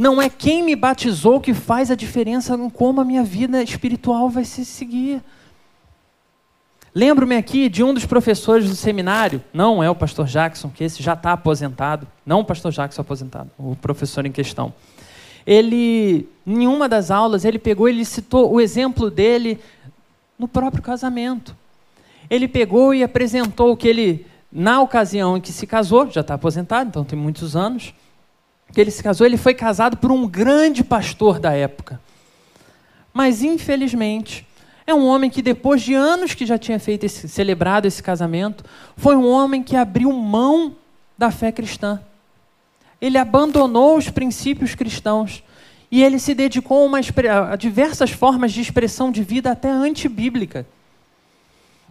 não 0.00 0.20
é 0.20 0.30
quem 0.30 0.62
me 0.62 0.74
batizou 0.74 1.42
que 1.42 1.52
faz 1.52 1.90
a 1.90 1.94
diferença 1.94 2.54
em 2.54 2.70
como 2.70 3.02
a 3.02 3.04
minha 3.04 3.22
vida 3.22 3.62
espiritual 3.62 4.30
vai 4.30 4.46
se 4.46 4.64
seguir. 4.64 5.22
Lembro-me 6.94 7.36
aqui 7.36 7.68
de 7.68 7.84
um 7.84 7.92
dos 7.92 8.06
professores 8.06 8.66
do 8.66 8.74
seminário, 8.74 9.44
não 9.52 9.84
é 9.84 9.90
o 9.90 9.94
pastor 9.94 10.24
Jackson, 10.24 10.70
que 10.70 10.82
esse 10.82 11.02
já 11.02 11.12
está 11.12 11.32
aposentado, 11.32 12.06
não 12.24 12.40
o 12.40 12.44
pastor 12.46 12.72
Jackson 12.72 13.02
aposentado, 13.02 13.50
o 13.58 13.76
professor 13.76 14.24
em 14.24 14.32
questão. 14.32 14.72
Ele, 15.46 16.26
em 16.46 16.66
uma 16.66 16.88
das 16.88 17.10
aulas, 17.10 17.44
ele 17.44 17.58
pegou 17.58 17.86
e 17.86 18.02
citou 18.02 18.50
o 18.50 18.58
exemplo 18.58 19.10
dele 19.10 19.60
no 20.38 20.48
próprio 20.48 20.82
casamento. 20.82 21.54
Ele 22.30 22.48
pegou 22.48 22.94
e 22.94 23.04
apresentou 23.04 23.76
que 23.76 23.86
ele, 23.86 24.26
na 24.50 24.80
ocasião 24.80 25.36
em 25.36 25.42
que 25.42 25.52
se 25.52 25.66
casou, 25.66 26.10
já 26.10 26.22
está 26.22 26.32
aposentado, 26.32 26.88
então 26.88 27.04
tem 27.04 27.18
muitos 27.18 27.54
anos, 27.54 27.92
que 28.72 28.80
ele 28.80 28.90
se 28.90 29.02
casou, 29.02 29.26
ele 29.26 29.36
foi 29.36 29.54
casado 29.54 29.96
por 29.96 30.10
um 30.10 30.26
grande 30.26 30.84
pastor 30.84 31.38
da 31.38 31.52
época. 31.52 32.00
Mas, 33.12 33.42
infelizmente, 33.42 34.46
é 34.86 34.94
um 34.94 35.06
homem 35.06 35.30
que, 35.30 35.42
depois 35.42 35.82
de 35.82 35.94
anos 35.94 36.34
que 36.34 36.46
já 36.46 36.58
tinha 36.58 36.78
feito 36.78 37.04
esse, 37.04 37.28
celebrado 37.28 37.86
esse 37.86 38.02
casamento, 38.02 38.64
foi 38.96 39.16
um 39.16 39.28
homem 39.28 39.62
que 39.62 39.76
abriu 39.76 40.12
mão 40.12 40.74
da 41.18 41.30
fé 41.30 41.52
cristã. 41.52 42.00
Ele 43.00 43.18
abandonou 43.18 43.96
os 43.96 44.10
princípios 44.10 44.74
cristãos 44.74 45.42
e 45.90 46.02
ele 46.02 46.18
se 46.18 46.34
dedicou 46.34 46.82
a, 46.82 46.86
uma, 46.86 47.00
a 47.52 47.56
diversas 47.56 48.10
formas 48.10 48.52
de 48.52 48.60
expressão 48.60 49.10
de 49.10 49.22
vida 49.22 49.50
até 49.50 49.70
antibíblica. 49.70 50.66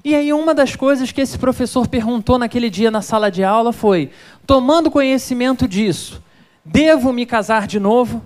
E 0.04 0.16
aí, 0.16 0.32
uma 0.32 0.54
das 0.54 0.76
coisas 0.76 1.12
que 1.12 1.20
esse 1.20 1.38
professor 1.38 1.88
perguntou 1.88 2.38
naquele 2.38 2.70
dia 2.70 2.90
na 2.90 3.02
sala 3.02 3.30
de 3.30 3.44
aula 3.44 3.74
foi: 3.74 4.12
tomando 4.48 4.90
conhecimento 4.90 5.68
disso, 5.68 6.24
Devo 6.72 7.12
me 7.12 7.26
casar 7.26 7.66
de 7.66 7.80
novo? 7.80 8.24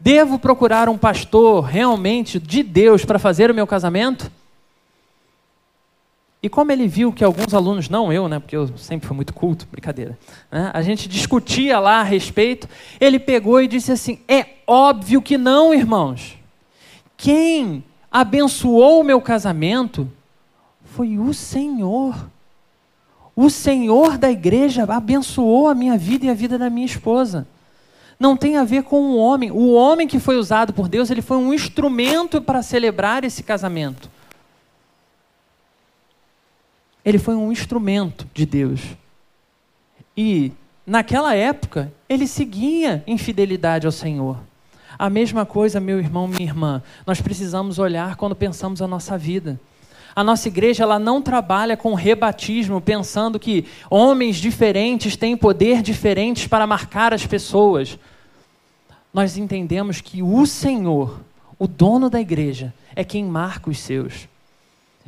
Devo 0.00 0.38
procurar 0.38 0.88
um 0.88 0.96
pastor 0.96 1.64
realmente 1.64 2.40
de 2.40 2.62
Deus 2.62 3.04
para 3.04 3.18
fazer 3.18 3.50
o 3.50 3.54
meu 3.54 3.66
casamento? 3.66 4.32
E 6.42 6.48
como 6.48 6.72
ele 6.72 6.88
viu 6.88 7.12
que 7.12 7.22
alguns 7.22 7.52
alunos, 7.52 7.90
não 7.90 8.10
eu, 8.10 8.26
né, 8.26 8.38
porque 8.38 8.56
eu 8.56 8.74
sempre 8.78 9.06
fui 9.06 9.14
muito 9.14 9.34
culto, 9.34 9.68
brincadeira, 9.70 10.18
né, 10.50 10.70
a 10.72 10.80
gente 10.80 11.06
discutia 11.06 11.78
lá 11.78 12.00
a 12.00 12.04
respeito, 12.04 12.66
ele 12.98 13.18
pegou 13.18 13.60
e 13.60 13.68
disse 13.68 13.92
assim: 13.92 14.18
é 14.26 14.46
óbvio 14.66 15.20
que 15.20 15.36
não, 15.36 15.74
irmãos. 15.74 16.38
Quem 17.18 17.84
abençoou 18.10 19.00
o 19.00 19.04
meu 19.04 19.20
casamento 19.20 20.10
foi 20.84 21.18
o 21.18 21.34
Senhor. 21.34 22.30
O 23.36 23.50
Senhor 23.50 24.16
da 24.16 24.30
igreja 24.30 24.84
abençoou 24.84 25.68
a 25.68 25.74
minha 25.74 25.98
vida 25.98 26.24
e 26.24 26.30
a 26.30 26.34
vida 26.34 26.56
da 26.56 26.70
minha 26.70 26.86
esposa. 26.86 27.46
Não 28.18 28.36
tem 28.36 28.56
a 28.56 28.64
ver 28.64 28.82
com 28.82 29.00
o 29.00 29.16
homem. 29.16 29.50
O 29.50 29.72
homem 29.72 30.08
que 30.08 30.18
foi 30.18 30.36
usado 30.36 30.72
por 30.72 30.88
Deus, 30.88 31.10
ele 31.10 31.22
foi 31.22 31.36
um 31.36 31.54
instrumento 31.54 32.42
para 32.42 32.62
celebrar 32.62 33.22
esse 33.24 33.42
casamento. 33.42 34.10
Ele 37.04 37.18
foi 37.18 37.34
um 37.36 37.52
instrumento 37.52 38.26
de 38.34 38.44
Deus. 38.44 38.80
E, 40.16 40.52
naquela 40.84 41.34
época, 41.34 41.92
ele 42.08 42.26
seguia 42.26 43.04
em 43.06 43.16
fidelidade 43.16 43.86
ao 43.86 43.92
Senhor. 43.92 44.36
A 44.98 45.08
mesma 45.08 45.46
coisa, 45.46 45.78
meu 45.78 46.00
irmão, 46.00 46.26
minha 46.26 46.42
irmã, 46.42 46.82
nós 47.06 47.20
precisamos 47.20 47.78
olhar 47.78 48.16
quando 48.16 48.34
pensamos 48.34 48.82
a 48.82 48.88
nossa 48.88 49.16
vida. 49.16 49.60
A 50.18 50.24
nossa 50.24 50.48
igreja 50.48 50.82
ela 50.82 50.98
não 50.98 51.22
trabalha 51.22 51.76
com 51.76 51.94
rebatismo, 51.94 52.80
pensando 52.80 53.38
que 53.38 53.64
homens 53.88 54.34
diferentes 54.34 55.14
têm 55.16 55.36
poder 55.36 55.80
diferentes 55.80 56.48
para 56.48 56.66
marcar 56.66 57.14
as 57.14 57.24
pessoas. 57.24 57.96
Nós 59.14 59.36
entendemos 59.36 60.00
que 60.00 60.20
o 60.20 60.44
Senhor, 60.44 61.20
o 61.56 61.68
dono 61.68 62.10
da 62.10 62.20
igreja, 62.20 62.74
é 62.96 63.04
quem 63.04 63.24
marca 63.24 63.70
os 63.70 63.78
seus. 63.78 64.26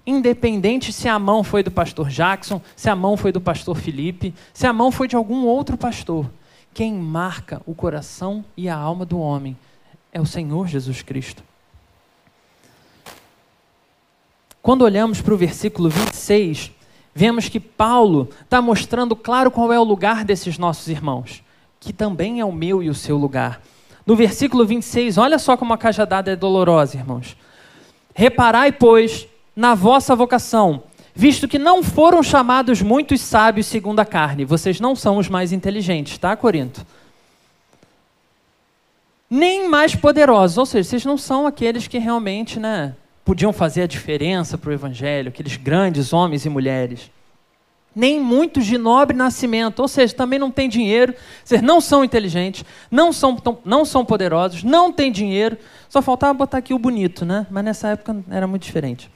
Independente 0.06 0.92
se 0.92 1.08
a 1.08 1.18
mão 1.18 1.42
foi 1.42 1.64
do 1.64 1.72
pastor 1.72 2.08
Jackson, 2.08 2.62
se 2.76 2.88
a 2.88 2.94
mão 2.94 3.16
foi 3.16 3.32
do 3.32 3.40
pastor 3.40 3.76
Felipe, 3.76 4.32
se 4.54 4.64
a 4.64 4.72
mão 4.72 4.92
foi 4.92 5.08
de 5.08 5.16
algum 5.16 5.44
outro 5.44 5.76
pastor, 5.76 6.30
quem 6.72 6.94
marca 6.94 7.60
o 7.66 7.74
coração 7.74 8.44
e 8.56 8.68
a 8.68 8.76
alma 8.76 9.04
do 9.04 9.18
homem 9.18 9.56
é 10.12 10.20
o 10.20 10.24
Senhor 10.24 10.68
Jesus 10.68 11.02
Cristo. 11.02 11.49
Quando 14.62 14.82
olhamos 14.82 15.20
para 15.22 15.32
o 15.32 15.36
versículo 15.38 15.88
26, 15.88 16.70
vemos 17.14 17.48
que 17.48 17.58
Paulo 17.58 18.28
está 18.42 18.60
mostrando 18.60 19.16
claro 19.16 19.50
qual 19.50 19.72
é 19.72 19.80
o 19.80 19.84
lugar 19.84 20.24
desses 20.24 20.58
nossos 20.58 20.88
irmãos, 20.88 21.42
que 21.78 21.92
também 21.92 22.40
é 22.40 22.44
o 22.44 22.52
meu 22.52 22.82
e 22.82 22.90
o 22.90 22.94
seu 22.94 23.16
lugar. 23.16 23.62
No 24.04 24.14
versículo 24.14 24.66
26, 24.66 25.16
olha 25.16 25.38
só 25.38 25.56
como 25.56 25.72
a 25.72 25.78
cajadada 25.78 26.30
é 26.30 26.36
dolorosa, 26.36 26.96
irmãos. 26.96 27.36
Reparai, 28.14 28.70
pois, 28.70 29.26
na 29.56 29.74
vossa 29.74 30.14
vocação, 30.14 30.82
visto 31.14 31.48
que 31.48 31.58
não 31.58 31.82
foram 31.82 32.22
chamados 32.22 32.82
muitos 32.82 33.20
sábios 33.22 33.66
segundo 33.66 34.00
a 34.00 34.04
carne. 34.04 34.44
Vocês 34.44 34.78
não 34.78 34.94
são 34.94 35.16
os 35.16 35.28
mais 35.28 35.52
inteligentes, 35.52 36.18
tá, 36.18 36.36
Corinto? 36.36 36.84
Nem 39.28 39.68
mais 39.68 39.94
poderosos, 39.94 40.58
ou 40.58 40.66
seja, 40.66 40.88
vocês 40.88 41.04
não 41.04 41.16
são 41.16 41.46
aqueles 41.46 41.86
que 41.86 41.98
realmente, 41.98 42.58
né, 42.58 42.94
podiam 43.24 43.52
fazer 43.52 43.82
a 43.82 43.86
diferença 43.86 44.58
para 44.58 44.70
o 44.70 44.72
evangelho, 44.72 45.28
aqueles 45.28 45.56
grandes 45.56 46.12
homens 46.12 46.44
e 46.44 46.48
mulheres. 46.48 47.10
Nem 47.94 48.20
muitos 48.20 48.66
de 48.66 48.78
nobre 48.78 49.16
nascimento, 49.16 49.80
ou 49.80 49.88
seja, 49.88 50.14
também 50.14 50.38
não 50.38 50.50
têm 50.50 50.68
dinheiro, 50.68 51.14
vocês 51.44 51.60
não 51.60 51.80
são 51.80 52.04
inteligentes, 52.04 52.64
não 52.90 53.12
são, 53.12 53.36
não 53.64 53.84
são 53.84 54.04
poderosos, 54.04 54.62
não 54.62 54.92
têm 54.92 55.10
dinheiro, 55.10 55.58
só 55.88 56.00
faltava 56.00 56.34
botar 56.34 56.58
aqui 56.58 56.72
o 56.72 56.78
bonito, 56.78 57.24
né? 57.24 57.46
Mas 57.50 57.64
nessa 57.64 57.88
época 57.88 58.16
era 58.30 58.46
muito 58.46 58.62
diferente. 58.62 59.10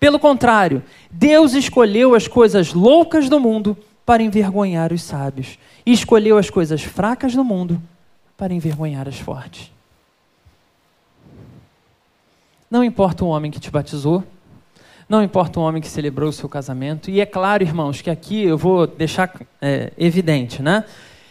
Pelo 0.00 0.18
contrário, 0.18 0.82
Deus 1.10 1.52
escolheu 1.52 2.14
as 2.14 2.26
coisas 2.26 2.72
loucas 2.72 3.28
do 3.28 3.38
mundo 3.38 3.76
para 4.06 4.22
envergonhar 4.22 4.92
os 4.92 5.02
sábios, 5.02 5.58
e 5.84 5.92
escolheu 5.92 6.38
as 6.38 6.48
coisas 6.48 6.82
fracas 6.82 7.34
do 7.34 7.44
mundo 7.44 7.80
para 8.36 8.52
envergonhar 8.52 9.08
as 9.08 9.18
fortes. 9.18 9.73
Não 12.74 12.82
importa 12.82 13.24
o 13.24 13.28
homem 13.28 13.52
que 13.52 13.60
te 13.60 13.70
batizou, 13.70 14.24
não 15.08 15.22
importa 15.22 15.60
o 15.60 15.62
homem 15.62 15.80
que 15.80 15.86
celebrou 15.86 16.30
o 16.30 16.32
seu 16.32 16.48
casamento, 16.48 17.08
e 17.08 17.20
é 17.20 17.24
claro, 17.24 17.62
irmãos, 17.62 18.02
que 18.02 18.10
aqui 18.10 18.42
eu 18.42 18.58
vou 18.58 18.84
deixar 18.84 19.32
é, 19.62 19.92
evidente, 19.96 20.60
né? 20.60 20.84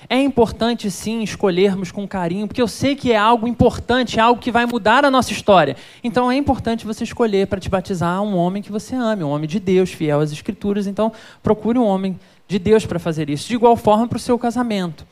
É 0.10 0.18
importante 0.22 0.90
sim 0.90 1.22
escolhermos 1.22 1.92
com 1.92 2.08
carinho, 2.08 2.48
porque 2.48 2.62
eu 2.62 2.68
sei 2.70 2.96
que 2.96 3.12
é 3.12 3.18
algo 3.18 3.46
importante, 3.46 4.20
é 4.20 4.22
algo 4.22 4.40
que 4.40 4.52
vai 4.52 4.66
mudar 4.66 5.04
a 5.04 5.12
nossa 5.12 5.34
história. 5.34 5.76
Então 6.02 6.32
é 6.32 6.38
importante 6.38 6.86
você 6.86 7.04
escolher 7.04 7.46
para 7.48 7.60
te 7.60 7.70
batizar 7.70 8.22
um 8.22 8.38
homem 8.38 8.64
que 8.64 8.72
você 8.72 8.96
ame, 8.96 9.22
um 9.22 9.30
homem 9.30 9.50
de 9.50 9.60
Deus, 9.60 9.92
fiel 9.92 10.22
às 10.22 10.32
Escrituras. 10.32 10.88
Então 10.88 11.12
procure 11.42 11.78
um 11.78 11.86
homem 11.86 12.18
de 12.48 12.58
Deus 12.58 12.86
para 12.86 13.00
fazer 13.00 13.30
isso. 13.30 13.50
De 13.50 13.56
igual 13.56 13.76
forma 13.76 14.08
para 14.08 14.16
o 14.16 14.20
seu 14.20 14.40
casamento. 14.40 15.06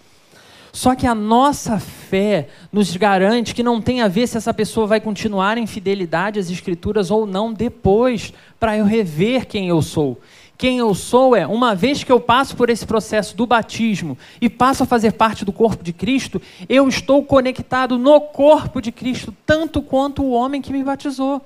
Só 0.73 0.95
que 0.95 1.05
a 1.05 1.13
nossa 1.13 1.79
fé 1.79 2.47
nos 2.71 2.95
garante 2.95 3.53
que 3.53 3.63
não 3.63 3.81
tem 3.81 4.01
a 4.01 4.07
ver 4.07 4.27
se 4.27 4.37
essa 4.37 4.53
pessoa 4.53 4.87
vai 4.87 5.01
continuar 5.01 5.57
em 5.57 5.67
fidelidade 5.67 6.39
às 6.39 6.49
Escrituras 6.49 7.11
ou 7.11 7.25
não 7.25 7.51
depois, 7.51 8.33
para 8.59 8.77
eu 8.77 8.85
rever 8.85 9.45
quem 9.47 9.67
eu 9.67 9.81
sou. 9.81 10.19
Quem 10.57 10.77
eu 10.77 10.93
sou 10.93 11.35
é, 11.35 11.47
uma 11.47 11.73
vez 11.73 12.03
que 12.03 12.11
eu 12.11 12.19
passo 12.19 12.55
por 12.55 12.69
esse 12.69 12.85
processo 12.85 13.35
do 13.35 13.47
batismo 13.47 14.15
e 14.39 14.47
passo 14.47 14.83
a 14.83 14.85
fazer 14.85 15.13
parte 15.13 15.43
do 15.43 15.51
corpo 15.51 15.83
de 15.83 15.91
Cristo, 15.91 16.39
eu 16.69 16.87
estou 16.87 17.25
conectado 17.25 17.97
no 17.97 18.21
corpo 18.21 18.79
de 18.79 18.91
Cristo, 18.91 19.33
tanto 19.43 19.81
quanto 19.81 20.21
o 20.21 20.31
homem 20.31 20.61
que 20.61 20.71
me 20.71 20.83
batizou. 20.83 21.41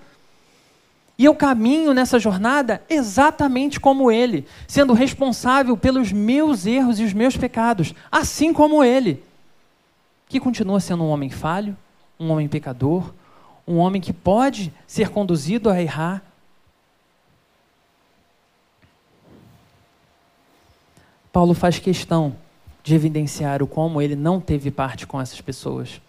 E 1.18 1.24
eu 1.24 1.34
caminho 1.34 1.94
nessa 1.94 2.20
jornada 2.20 2.84
exatamente 2.90 3.80
como 3.80 4.12
ele, 4.12 4.46
sendo 4.68 4.94
responsável 4.94 5.78
pelos 5.78 6.12
meus 6.12 6.66
erros 6.66 7.00
e 7.00 7.04
os 7.04 7.14
meus 7.14 7.38
pecados, 7.38 7.94
assim 8.12 8.52
como 8.52 8.84
ele, 8.84 9.24
que 10.28 10.40
continua 10.40 10.80
sendo 10.80 11.04
um 11.04 11.10
homem 11.10 11.30
falho, 11.30 11.76
um 12.20 12.32
homem 12.32 12.50
pecador, 12.50 13.14
um 13.66 13.78
homem 13.78 14.02
que 14.02 14.12
pode 14.12 14.74
ser 14.86 15.10
conduzido 15.10 15.70
a 15.70 15.82
errar. 15.82 16.22
Paulo 21.32 21.54
faz 21.54 21.80
questão 21.80 22.36
de 22.84 22.94
evidenciar 22.94 23.64
o 23.64 23.68
como 23.68 24.02
ele 24.02 24.16
não 24.16 24.40
teve 24.40 24.70
parte 24.70 25.08
com 25.08 25.20
essas 25.20 25.40
pessoas 25.42 26.00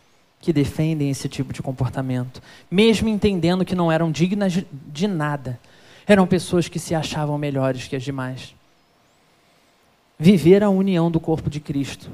que 0.41 0.53
defendem 0.53 1.11
esse 1.11 1.29
tipo 1.29 1.53
de 1.53 1.63
comportamento, 1.63 2.43
mesmo 2.71 3.09
entendendo 3.09 3.65
que 3.65 3.75
não 3.75 3.91
eram 3.91 4.11
dignas 4.11 4.63
de 4.73 5.09
nada. 5.09 5.59
Eram 6.07 6.27
pessoas 6.27 6.69
que 6.69 6.79
se 6.79 6.95
achavam 6.95 7.37
melhores 7.37 7.89
que 7.89 7.97
as 7.97 8.03
demais. 8.03 8.55
Viver 10.19 10.63
a 10.63 10.71
união 10.71 11.11
do 11.11 11.19
corpo 11.19 11.51
de 11.51 11.59
Cristo. 11.59 12.11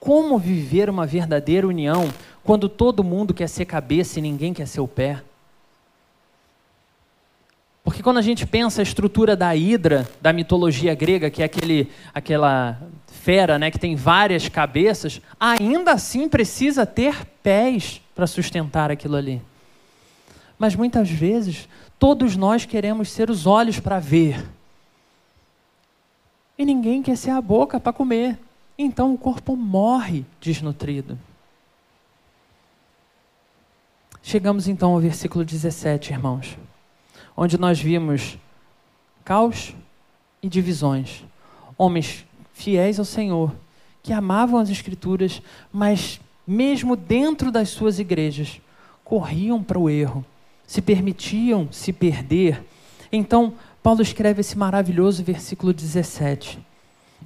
Como 0.00 0.38
viver 0.38 0.88
uma 0.88 1.06
verdadeira 1.06 1.66
união 1.66 2.10
quando 2.42 2.68
todo 2.68 3.04
mundo 3.04 3.34
quer 3.34 3.48
ser 3.48 3.64
cabeça 3.64 4.18
e 4.18 4.22
ninguém 4.22 4.52
quer 4.52 4.66
ser 4.66 4.80
o 4.80 4.88
pé? 4.88 5.22
Porque 7.82 8.02
quando 8.02 8.16
a 8.16 8.22
gente 8.22 8.46
pensa 8.46 8.80
a 8.80 8.82
estrutura 8.82 9.36
da 9.36 9.54
hidra, 9.54 10.08
da 10.20 10.32
mitologia 10.32 10.94
grega, 10.94 11.30
que 11.30 11.42
é 11.42 11.44
aquele, 11.44 11.90
aquela 12.14 12.80
fera 13.24 13.58
né, 13.58 13.70
que 13.70 13.78
tem 13.78 13.96
várias 13.96 14.50
cabeças, 14.50 15.18
ainda 15.40 15.92
assim 15.92 16.28
precisa 16.28 16.84
ter 16.84 17.24
pés 17.42 18.02
para 18.14 18.26
sustentar 18.26 18.90
aquilo 18.90 19.16
ali. 19.16 19.40
Mas 20.58 20.76
muitas 20.76 21.08
vezes, 21.08 21.66
todos 21.98 22.36
nós 22.36 22.66
queremos 22.66 23.10
ser 23.10 23.30
os 23.30 23.46
olhos 23.46 23.80
para 23.80 23.98
ver. 23.98 24.46
E 26.58 26.66
ninguém 26.66 27.02
quer 27.02 27.16
ser 27.16 27.30
a 27.30 27.40
boca 27.40 27.80
para 27.80 27.94
comer. 27.94 28.38
Então 28.76 29.14
o 29.14 29.18
corpo 29.18 29.56
morre 29.56 30.26
desnutrido. 30.38 31.18
Chegamos 34.22 34.68
então 34.68 34.92
ao 34.92 35.00
versículo 35.00 35.46
17, 35.46 36.12
irmãos, 36.12 36.58
onde 37.34 37.58
nós 37.58 37.80
vimos 37.80 38.36
caos 39.24 39.74
e 40.42 40.48
divisões. 40.48 41.24
Homens 41.78 42.26
fiéis 42.54 42.98
ao 42.98 43.04
Senhor, 43.04 43.52
que 44.02 44.12
amavam 44.12 44.58
as 44.58 44.70
Escrituras, 44.70 45.42
mas 45.70 46.20
mesmo 46.46 46.96
dentro 46.96 47.50
das 47.50 47.68
suas 47.68 47.98
igrejas, 47.98 48.60
corriam 49.04 49.62
para 49.62 49.78
o 49.78 49.90
erro, 49.90 50.24
se 50.66 50.80
permitiam 50.80 51.68
se 51.70 51.92
perder. 51.92 52.62
Então, 53.12 53.52
Paulo 53.82 54.00
escreve 54.00 54.40
esse 54.40 54.56
maravilhoso 54.56 55.22
versículo 55.22 55.72
17, 55.72 56.58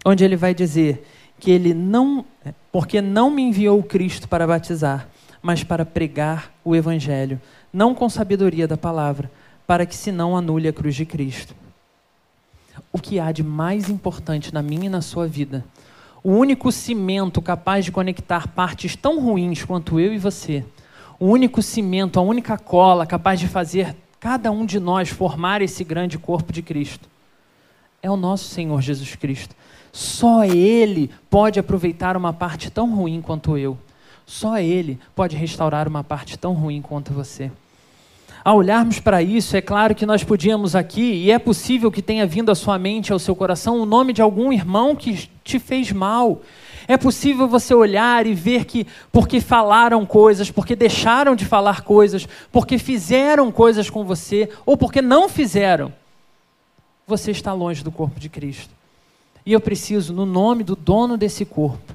onde 0.05 0.25
ele 0.25 0.37
vai 0.37 0.55
dizer 0.55 1.07
que 1.39 1.51
ele 1.51 1.73
não, 1.73 2.25
porque 2.73 3.01
não 3.01 3.31
me 3.31 3.43
enviou 3.43 3.81
Cristo 3.83 4.29
para 4.29 4.47
batizar, 4.47 5.09
mas 5.41 5.63
para 5.63 5.85
pregar 5.85 6.53
o 6.65 6.75
evangelho, 6.75 7.41
não 7.73 7.95
com 7.95 8.09
sabedoria 8.09 8.67
da 8.67 8.77
palavra, 8.77 9.31
para 9.67 9.87
que 9.87 9.95
se 9.95 10.11
não 10.11 10.37
anule 10.37 10.67
a 10.67 10.73
cruz 10.73 10.97
de 10.97 11.05
Cristo. 11.05 11.55
O 12.93 12.99
que 12.99 13.21
há 13.21 13.33
de 13.33 13.43
mais 13.43 13.89
importante 13.89 14.53
na 14.53 14.63
minha 14.63 14.87
e 14.87 14.89
na 14.89 15.01
sua 15.01 15.27
vida 15.27 15.65
o 16.23 16.33
único 16.33 16.71
cimento 16.73 17.41
capaz 17.41 17.85
de 17.85 17.93
conectar 17.93 18.49
partes 18.49 18.97
tão 18.97 19.21
ruins 19.21 19.65
quanto 19.65 20.01
eu 20.01 20.13
e 20.13 20.19
você, 20.19 20.65
o 21.19 21.27
único 21.27 21.63
cimento, 21.63 22.19
a 22.19 22.23
única 22.23 22.59
cola 22.59 23.07
capaz 23.07 23.41
de 23.41 23.49
fazer 23.49 23.97
cada 24.21 24.51
um 24.51 24.67
de 24.67 24.81
nós 24.81 25.09
formar 25.09 25.63
esse 25.63 25.85
grande 25.85 26.19
corpo 26.19 26.53
de 26.53 26.61
Cristo, 26.61 27.09
é 28.03 28.11
o 28.11 28.17
nosso 28.17 28.45
Senhor 28.45 28.81
Jesus 28.81 29.15
Cristo. 29.15 29.55
Só 29.93 30.45
Ele 30.45 31.11
pode 31.31 31.59
aproveitar 31.59 32.17
uma 32.17 32.33
parte 32.33 32.71
tão 32.71 32.95
ruim 32.95 33.21
quanto 33.21 33.57
eu. 33.57 33.79
Só 34.27 34.59
Ele 34.59 35.01
pode 35.15 35.37
restaurar 35.37 35.89
uma 35.89 36.05
parte 36.05 36.39
tão 36.39 36.53
ruim 36.53 36.83
quanto 36.83 37.13
você. 37.13 37.51
Ao 38.45 38.57
olharmos 38.57 39.01
para 39.01 39.23
isso, 39.23 39.57
é 39.57 39.61
claro 39.61 39.95
que 39.95 40.07
nós 40.07 40.23
podíamos 40.23 40.75
aqui, 40.77 41.25
e 41.25 41.31
é 41.31 41.39
possível 41.39 41.91
que 41.91 42.01
tenha 42.01 42.27
vindo 42.27 42.51
à 42.51 42.55
sua 42.55 42.79
mente, 42.79 43.13
ao 43.13 43.19
seu 43.19 43.35
coração, 43.35 43.81
o 43.81 43.87
nome 43.87 44.13
de 44.13 44.23
algum 44.23 44.53
irmão 44.53 44.95
que 44.95 45.29
te 45.43 45.59
fez 45.59 45.93
mal. 45.93 46.41
É 46.87 46.97
possível 46.97 47.47
você 47.47 47.75
olhar 47.75 48.27
e 48.27 48.33
ver 48.33 48.65
que, 48.65 48.87
porque 49.13 49.41
falaram 49.41 50.07
coisas, 50.07 50.51
porque 50.51 50.75
deixaram 50.75 51.37
de 51.37 51.45
falar 51.45 51.83
coisas, 51.83 52.27
porque 52.51 52.79
fizeram 52.79 53.53
coisas 53.53 53.91
com 53.91 54.05
você, 54.05 54.49
ou 54.65 54.77
porque 54.77 55.03
não 55.03 55.29
fizeram, 55.29 55.93
você 57.07 57.31
está 57.31 57.53
longe 57.53 57.83
do 57.83 57.91
corpo 57.91 58.19
de 58.19 58.29
Cristo. 58.29 58.71
E 59.45 59.53
eu 59.53 59.61
preciso, 59.61 60.13
no 60.13 60.25
nome 60.25 60.63
do 60.63 60.77
dono 60.77 61.17
desse 61.17 61.45
corpo, 61.45 61.95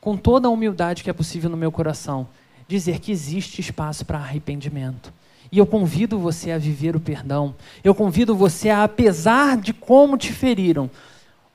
com 0.00 0.16
toda 0.16 0.48
a 0.48 0.50
humildade 0.50 1.02
que 1.02 1.10
é 1.10 1.12
possível 1.12 1.50
no 1.50 1.56
meu 1.56 1.72
coração, 1.72 2.28
dizer 2.66 3.00
que 3.00 3.10
existe 3.10 3.60
espaço 3.60 4.04
para 4.04 4.18
arrependimento. 4.18 5.12
E 5.50 5.58
eu 5.58 5.66
convido 5.66 6.18
você 6.18 6.50
a 6.50 6.58
viver 6.58 6.94
o 6.94 7.00
perdão. 7.00 7.54
Eu 7.82 7.94
convido 7.94 8.34
você 8.34 8.68
a, 8.68 8.84
apesar 8.84 9.56
de 9.56 9.72
como 9.72 10.18
te 10.18 10.32
feriram, 10.32 10.90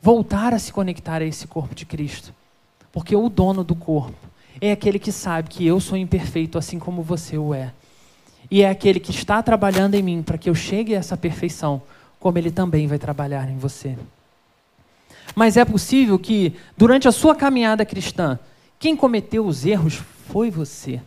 voltar 0.02 0.54
a 0.54 0.60
se 0.60 0.74
conectar 0.74 1.22
a 1.22 1.26
esse 1.26 1.48
corpo 1.48 1.76
de 1.76 1.86
Cristo. 1.86 2.34
Porque 2.92 3.16
o 3.16 3.30
dono 3.30 3.64
do 3.64 3.76
corpo 3.76 4.18
é 4.60 4.72
aquele 4.72 5.00
que 5.00 5.12
sabe 5.12 5.50
que 5.50 5.66
eu 5.66 5.80
sou 5.80 5.98
imperfeito 5.98 6.58
assim 6.58 6.80
como 6.80 7.02
você 7.02 7.38
o 7.38 7.54
é. 7.54 7.72
E 8.50 8.62
é 8.62 8.70
aquele 8.70 9.00
que 9.00 9.12
está 9.12 9.42
trabalhando 9.42 9.96
em 9.96 10.02
mim 10.02 10.22
para 10.22 10.38
que 10.38 10.50
eu 10.50 10.56
chegue 10.56 10.96
a 10.96 11.00
essa 11.00 11.18
perfeição, 11.18 11.82
como 12.20 12.38
ele 12.38 12.52
também 12.52 12.88
vai 12.88 13.00
trabalhar 13.00 13.50
em 13.50 13.58
você. 13.58 13.98
Mas 15.36 15.58
é 15.58 15.66
possível 15.66 16.20
que, 16.20 16.54
durante 16.78 17.08
a 17.08 17.12
sua 17.12 17.36
caminhada 17.36 17.86
cristã, 17.86 18.38
quem 18.78 18.96
cometeu 18.96 19.46
os 19.46 19.66
erros 19.66 20.02
foi 20.28 20.52
você. 20.52 21.02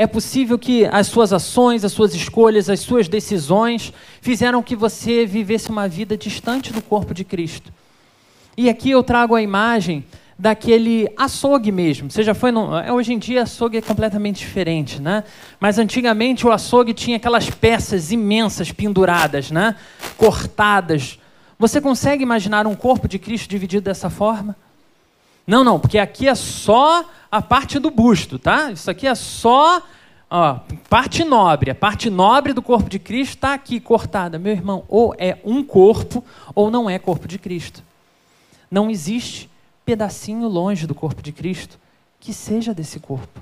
É 0.00 0.06
possível 0.06 0.56
que 0.56 0.84
as 0.84 1.08
suas 1.08 1.32
ações, 1.32 1.84
as 1.84 1.90
suas 1.90 2.14
escolhas, 2.14 2.70
as 2.70 2.78
suas 2.78 3.08
decisões 3.08 3.92
fizeram 4.20 4.62
que 4.62 4.76
você 4.76 5.26
vivesse 5.26 5.70
uma 5.70 5.88
vida 5.88 6.16
distante 6.16 6.72
do 6.72 6.80
corpo 6.80 7.12
de 7.12 7.24
Cristo. 7.24 7.72
E 8.56 8.70
aqui 8.70 8.90
eu 8.92 9.02
trago 9.02 9.34
a 9.34 9.42
imagem 9.42 10.04
daquele 10.38 11.08
açougue 11.16 11.72
mesmo. 11.72 12.08
Você 12.08 12.22
já 12.22 12.32
foi 12.32 12.52
no... 12.52 12.78
É, 12.78 12.92
hoje 12.92 13.12
em 13.12 13.18
dia 13.18 13.42
açougue 13.42 13.78
é 13.78 13.82
completamente 13.82 14.38
diferente, 14.38 15.02
né? 15.02 15.24
Mas 15.58 15.80
antigamente 15.80 16.46
o 16.46 16.52
açougue 16.52 16.94
tinha 16.94 17.16
aquelas 17.16 17.50
peças 17.50 18.12
imensas 18.12 18.70
penduradas, 18.70 19.50
né? 19.50 19.74
Cortadas, 20.16 21.18
você 21.58 21.80
consegue 21.80 22.22
imaginar 22.22 22.68
um 22.68 22.76
corpo 22.76 23.08
de 23.08 23.18
Cristo 23.18 23.50
dividido 23.50 23.86
dessa 23.86 24.08
forma? 24.08 24.54
Não, 25.48 25.64
não, 25.64 25.80
porque 25.80 25.96
aqui 25.96 26.28
é 26.28 26.34
só 26.34 27.08
a 27.32 27.40
parte 27.40 27.78
do 27.78 27.90
busto, 27.90 28.38
tá? 28.38 28.70
Isso 28.70 28.90
aqui 28.90 29.06
é 29.06 29.14
só 29.14 29.82
ó, 30.28 30.60
parte 30.90 31.24
nobre. 31.24 31.70
A 31.70 31.74
parte 31.74 32.10
nobre 32.10 32.52
do 32.52 32.60
corpo 32.60 32.90
de 32.90 32.98
Cristo 32.98 33.36
está 33.36 33.54
aqui 33.54 33.80
cortada. 33.80 34.38
Meu 34.38 34.52
irmão, 34.52 34.84
ou 34.88 35.14
é 35.16 35.38
um 35.42 35.64
corpo 35.64 36.22
ou 36.54 36.70
não 36.70 36.88
é 36.88 36.98
corpo 36.98 37.26
de 37.26 37.38
Cristo. 37.38 37.82
Não 38.70 38.90
existe 38.90 39.48
pedacinho 39.86 40.46
longe 40.48 40.86
do 40.86 40.94
corpo 40.94 41.22
de 41.22 41.32
Cristo 41.32 41.78
que 42.20 42.34
seja 42.34 42.74
desse 42.74 43.00
corpo. 43.00 43.40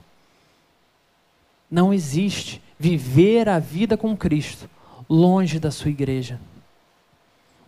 Não 1.68 1.92
existe 1.92 2.62
viver 2.78 3.48
a 3.48 3.58
vida 3.58 3.96
com 3.96 4.16
Cristo 4.16 4.70
longe 5.10 5.58
da 5.58 5.72
sua 5.72 5.90
igreja. 5.90 6.38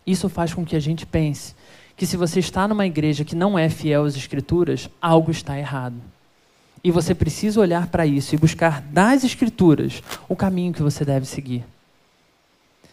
Isso 0.07 0.29
faz 0.29 0.55
com 0.55 0.65
que 0.65 0.77
a 0.77 0.81
gente 0.81 1.05
pense 1.05 1.57
que 1.99 2.07
se 2.07 2.17
você 2.17 2.39
está 2.39 2.69
numa 2.69 2.87
igreja 2.87 3.25
que 3.25 3.35
não 3.35 3.59
é 3.59 3.69
fiel 3.69 4.05
às 4.05 4.17
Escrituras, 4.17 4.89
algo 5.03 5.33
está 5.33 5.59
errado. 5.59 5.97
E 6.83 6.93
você 6.93 7.13
precisa 7.13 7.61
olhar 7.61 7.89
para 7.89 8.07
isso 8.07 8.37
e 8.37 8.39
buscar 8.39 8.81
das 8.81 9.25
Escrituras 9.25 10.01
o 10.29 10.37
caminho 10.37 10.73
que 10.73 10.83
você 10.83 11.05
deve 11.05 11.27
seguir. 11.27 11.65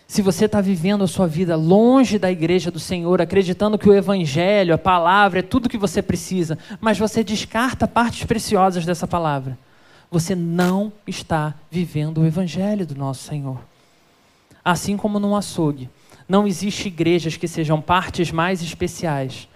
Se 0.08 0.24
você 0.24 0.46
está 0.46 0.60
vivendo 0.60 1.04
a 1.04 1.08
sua 1.08 1.28
vida 1.28 1.56
longe 1.56 2.18
da 2.18 2.32
igreja 2.32 2.72
do 2.72 2.80
Senhor, 2.80 3.22
acreditando 3.22 3.78
que 3.78 3.88
o 3.88 3.94
Evangelho, 3.94 4.74
a 4.74 4.78
palavra, 4.78 5.39
é 5.39 5.44
tudo 5.44 5.70
que 5.70 5.78
você 5.78 6.02
precisa, 6.02 6.58
mas 6.82 6.98
você 6.98 7.24
descarta 7.24 7.88
partes 7.88 8.24
preciosas 8.24 8.86
dessa 8.86 9.06
palavra, 9.06 9.56
você 10.10 10.34
não 10.34 10.91
está 11.06 11.54
vivendo 11.70 12.22
o 12.22 12.26
Evangelho 12.26 12.88
do 12.88 12.96
nosso 12.96 13.28
Senhor. 13.28 13.60
Assim 14.63 14.98
como 14.98 15.20
num 15.20 15.36
açougue, 15.36 15.89
não 16.28 16.48
existe 16.48 16.88
igrejas 16.88 17.38
que 17.38 17.48
sejam 17.48 17.82
partes 17.82 18.32
mais 18.32 18.62
especiais. 18.62 19.48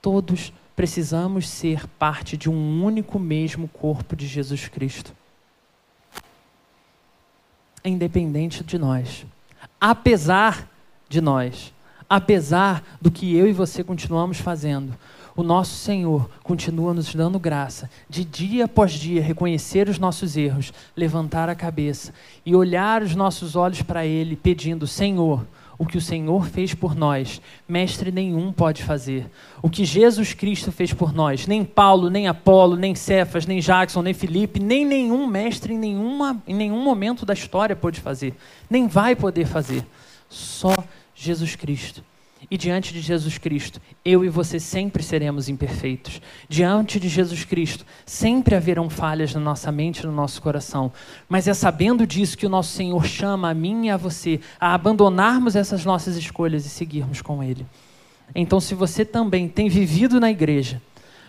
Todos 0.00 0.52
precisamos 0.76 1.48
ser 1.48 1.86
parte 1.98 2.36
de 2.36 2.48
um 2.48 2.84
único 2.84 3.18
mesmo 3.18 3.68
corpo 3.68 4.14
de 4.14 4.26
Jesus 4.26 4.68
Cristo. 4.68 5.12
Independente 7.84 8.62
de 8.62 8.78
nós. 8.78 9.26
Apesar 9.80 10.68
de 11.08 11.20
nós. 11.20 11.72
Apesar 12.08 12.82
do 13.00 13.10
que 13.10 13.34
eu 13.34 13.48
e 13.48 13.52
você 13.52 13.82
continuamos 13.82 14.38
fazendo, 14.38 14.94
o 15.34 15.42
nosso 15.42 15.76
Senhor 15.76 16.28
continua 16.42 16.92
nos 16.92 17.14
dando 17.14 17.38
graça 17.38 17.88
de 18.08 18.22
dia 18.22 18.66
após 18.66 18.92
dia 18.92 19.22
reconhecer 19.22 19.88
os 19.88 19.98
nossos 19.98 20.36
erros, 20.36 20.72
levantar 20.94 21.48
a 21.48 21.54
cabeça 21.54 22.12
e 22.44 22.54
olhar 22.54 23.02
os 23.02 23.14
nossos 23.14 23.56
olhos 23.56 23.80
para 23.80 24.04
Ele, 24.04 24.36
pedindo: 24.36 24.86
Senhor, 24.86 25.46
o 25.82 25.86
que 25.86 25.98
o 25.98 26.00
Senhor 26.00 26.46
fez 26.46 26.74
por 26.74 26.94
nós, 26.94 27.42
mestre 27.68 28.12
nenhum 28.12 28.52
pode 28.52 28.84
fazer. 28.84 29.28
O 29.60 29.68
que 29.68 29.84
Jesus 29.84 30.32
Cristo 30.32 30.70
fez 30.70 30.92
por 30.92 31.12
nós, 31.12 31.44
nem 31.48 31.64
Paulo, 31.64 32.08
nem 32.08 32.28
Apolo, 32.28 32.76
nem 32.76 32.94
Cefas, 32.94 33.46
nem 33.46 33.58
Jackson, 33.58 34.00
nem 34.00 34.14
Felipe, 34.14 34.60
nem 34.60 34.84
nenhum 34.84 35.26
mestre 35.26 35.74
em, 35.74 35.78
nenhuma, 35.78 36.40
em 36.46 36.54
nenhum 36.54 36.84
momento 36.84 37.26
da 37.26 37.34
história 37.34 37.74
pôde 37.74 38.00
fazer, 38.00 38.32
nem 38.70 38.86
vai 38.86 39.16
poder 39.16 39.44
fazer. 39.44 39.84
Só 40.28 40.72
Jesus 41.16 41.56
Cristo. 41.56 42.04
E 42.52 42.58
diante 42.58 42.92
de 42.92 43.00
Jesus 43.00 43.38
Cristo, 43.38 43.80
eu 44.04 44.22
e 44.22 44.28
você 44.28 44.60
sempre 44.60 45.02
seremos 45.02 45.48
imperfeitos. 45.48 46.20
Diante 46.50 47.00
de 47.00 47.08
Jesus 47.08 47.46
Cristo, 47.46 47.86
sempre 48.04 48.54
haverão 48.54 48.90
falhas 48.90 49.32
na 49.32 49.40
nossa 49.40 49.72
mente 49.72 50.00
e 50.00 50.06
no 50.06 50.12
nosso 50.12 50.42
coração. 50.42 50.92
Mas 51.30 51.48
é 51.48 51.54
sabendo 51.54 52.06
disso 52.06 52.36
que 52.36 52.44
o 52.44 52.50
nosso 52.50 52.74
Senhor 52.76 53.06
chama 53.06 53.48
a 53.48 53.54
mim 53.54 53.86
e 53.86 53.90
a 53.90 53.96
você 53.96 54.38
a 54.60 54.74
abandonarmos 54.74 55.56
essas 55.56 55.86
nossas 55.86 56.14
escolhas 56.14 56.66
e 56.66 56.68
seguirmos 56.68 57.22
com 57.22 57.42
Ele. 57.42 57.64
Então, 58.34 58.60
se 58.60 58.74
você 58.74 59.02
também 59.02 59.48
tem 59.48 59.70
vivido 59.70 60.20
na 60.20 60.30
igreja, 60.30 60.78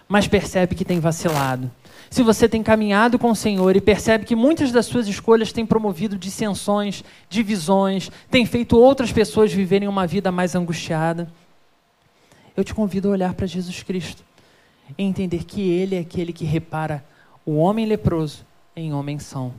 mas 0.09 0.27
percebe 0.27 0.75
que 0.75 0.83
tem 0.83 0.99
vacilado, 0.99 1.71
se 2.13 2.21
você 2.21 2.47
tem 2.47 2.61
caminhado 2.61 3.17
com 3.17 3.31
o 3.31 3.35
Senhor 3.35 3.75
e 3.75 3.81
percebe 3.81 4.23
que 4.23 4.35
muitas 4.35 4.71
das 4.71 4.85
suas 4.85 5.07
escolhas 5.07 5.51
têm 5.51 5.65
promovido 5.65 6.15
dissensões, 6.15 7.03
divisões, 7.27 8.11
têm 8.29 8.45
feito 8.45 8.77
outras 8.77 9.11
pessoas 9.11 9.51
viverem 9.51 9.87
uma 9.87 10.05
vida 10.05 10.31
mais 10.31 10.53
angustiada, 10.53 11.27
eu 12.55 12.63
te 12.63 12.71
convido 12.71 13.07
a 13.07 13.13
olhar 13.13 13.33
para 13.33 13.47
Jesus 13.47 13.81
Cristo 13.81 14.23
e 14.95 15.01
entender 15.01 15.43
que 15.43 15.67
Ele 15.67 15.95
é 15.95 16.01
aquele 16.01 16.31
que 16.31 16.45
repara 16.45 17.03
o 17.43 17.55
homem 17.55 17.87
leproso 17.87 18.45
em 18.75 18.93
homem 18.93 19.17
são. 19.17 19.51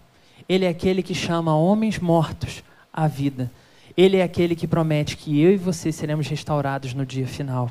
Ele 0.49 0.65
é 0.65 0.69
aquele 0.69 1.03
que 1.03 1.13
chama 1.13 1.57
homens 1.57 1.99
mortos 1.99 2.63
à 2.93 3.09
vida. 3.09 3.51
Ele 3.97 4.19
é 4.19 4.23
aquele 4.23 4.55
que 4.55 4.69
promete 4.69 5.17
que 5.17 5.41
eu 5.41 5.51
e 5.51 5.57
você 5.57 5.91
seremos 5.91 6.29
restaurados 6.29 6.95
no 6.95 7.05
dia 7.05 7.27
final. 7.27 7.69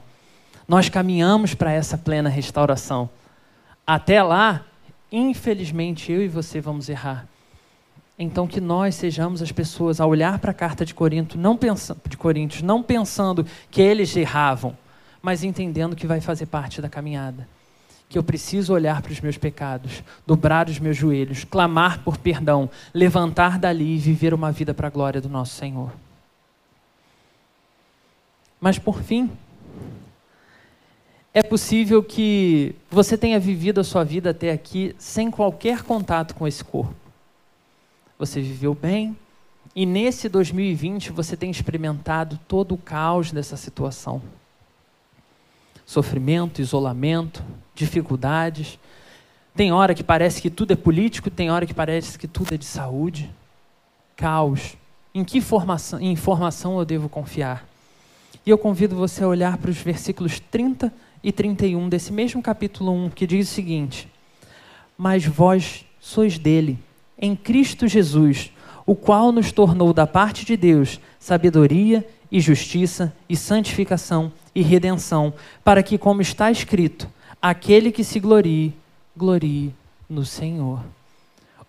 Nós 0.68 0.90
caminhamos 0.90 1.54
para 1.54 1.72
essa 1.72 1.98
plena 1.98 2.28
restauração. 2.28 3.10
Até 3.88 4.22
lá, 4.22 4.66
infelizmente 5.14 6.12
eu 6.12 6.24
e 6.24 6.28
você 6.28 6.60
vamos 6.60 6.90
errar. 6.90 7.28
Então 8.18 8.48
que 8.48 8.60
nós 8.60 8.96
sejamos 8.96 9.42
as 9.42 9.52
pessoas 9.52 10.02
a 10.02 10.06
olhar 10.06 10.40
para 10.40 10.52
a 10.52 10.54
carta 10.54 10.86
de 10.86 10.94
Corinto, 10.94 11.38
não 11.38 11.56
pensando, 11.56 12.02
de 12.10 12.18
Coríntios, 12.18 12.64
não 12.64 12.82
pensando 12.82 13.46
que 13.70 13.82
eles 13.82 14.16
erravam, 14.16 14.76
mas 15.22 15.44
entendendo 15.44 15.96
que 15.96 16.08
vai 16.08 16.20
fazer 16.20 16.48
parte 16.48 16.82
da 16.82 16.90
caminhada. 16.90 17.48
Que 18.10 18.18
eu 18.18 18.24
preciso 18.24 18.74
olhar 18.74 19.02
para 19.02 19.12
os 19.12 19.22
meus 19.22 19.38
pecados, 19.38 20.04
dobrar 20.26 20.68
os 20.70 20.80
meus 20.80 20.98
joelhos, 20.98 21.44
clamar 21.44 22.00
por 22.00 22.18
perdão, 22.18 22.70
levantar 22.94 23.58
dali 23.58 23.96
e 23.96 24.00
viver 24.00 24.34
uma 24.34 24.52
vida 24.52 24.74
para 24.74 24.88
a 24.88 24.92
glória 24.92 25.22
do 25.22 25.30
nosso 25.30 25.56
Senhor. 25.56 25.92
Mas 28.62 28.80
por 28.80 29.02
fim, 29.02 29.32
é 31.34 31.42
possível 31.42 32.04
que 32.04 32.76
você 32.92 33.18
tenha 33.18 33.40
vivido 33.40 33.82
a 33.82 33.84
sua 33.84 34.04
vida 34.04 34.30
até 34.30 34.52
aqui 34.52 34.96
sem 35.00 35.32
qualquer 35.32 35.82
contato 35.82 36.36
com 36.36 36.48
esse 36.48 36.64
corpo. 36.64 36.94
Você 38.20 38.40
viveu 38.40 38.76
bem 38.76 39.18
e 39.76 39.84
nesse 39.84 40.30
2020 40.30 41.12
você 41.12 41.36
tem 41.36 41.50
experimentado 41.50 42.40
todo 42.48 42.76
o 42.76 42.78
caos 42.78 43.32
dessa 43.32 43.58
situação. 43.58 44.22
Sofrimento, 45.88 46.62
isolamento, 46.62 47.44
dificuldades. 47.74 48.78
Tem 49.56 49.72
hora 49.72 49.96
que 49.96 50.04
parece 50.04 50.40
que 50.40 50.52
tudo 50.52 50.74
é 50.74 50.76
político, 50.76 51.32
tem 51.32 51.50
hora 51.50 51.66
que 51.66 51.74
parece 51.74 52.18
que 52.18 52.28
tudo 52.28 52.54
é 52.54 52.58
de 52.58 52.66
saúde. 52.66 53.34
Caos. 54.16 54.78
Em 55.16 55.24
que 55.24 55.40
informação, 55.40 56.00
informação 56.00 56.78
eu 56.78 56.86
devo 56.86 57.10
confiar? 57.10 57.68
E 58.46 58.50
eu 58.50 58.58
convido 58.58 58.96
você 58.96 59.24
a 59.24 59.28
olhar 59.28 59.58
para 59.58 59.72
os 59.72 59.78
versículos 59.78 60.40
30 60.40 60.94
e 61.24 61.32
31 61.32 61.88
desse 61.88 62.12
mesmo 62.12 62.42
capítulo 62.42 62.92
1, 63.06 63.10
que 63.12 63.26
diz 63.26 63.50
o 63.50 63.54
seguinte: 63.54 64.08
Mas 64.98 65.26
vós 65.26 65.86
sois 66.00 66.38
dele, 66.38 66.78
em 67.18 67.36
Cristo 67.36 67.88
Jesus, 67.88 68.52
o 68.86 68.96
qual 68.96 69.32
nos 69.32 69.52
tornou 69.52 69.94
da 69.94 70.06
parte 70.06 70.46
de 70.46 70.58
Deus 70.58 71.00
sabedoria 71.20 72.06
e 72.30 72.42
justiça 72.42 73.16
e 73.30 73.38
santificação 73.38 74.32
e 74.54 74.62
redenção, 74.62 75.34
para 75.64 75.82
que, 75.82 75.98
como 75.98 76.22
está 76.22 76.52
escrito, 76.52 77.08
aquele 77.42 77.92
que 77.92 78.04
se 78.04 78.20
glorie, 78.20 78.74
glorie 79.16 79.74
no 80.10 80.26
Senhor. 80.26 80.84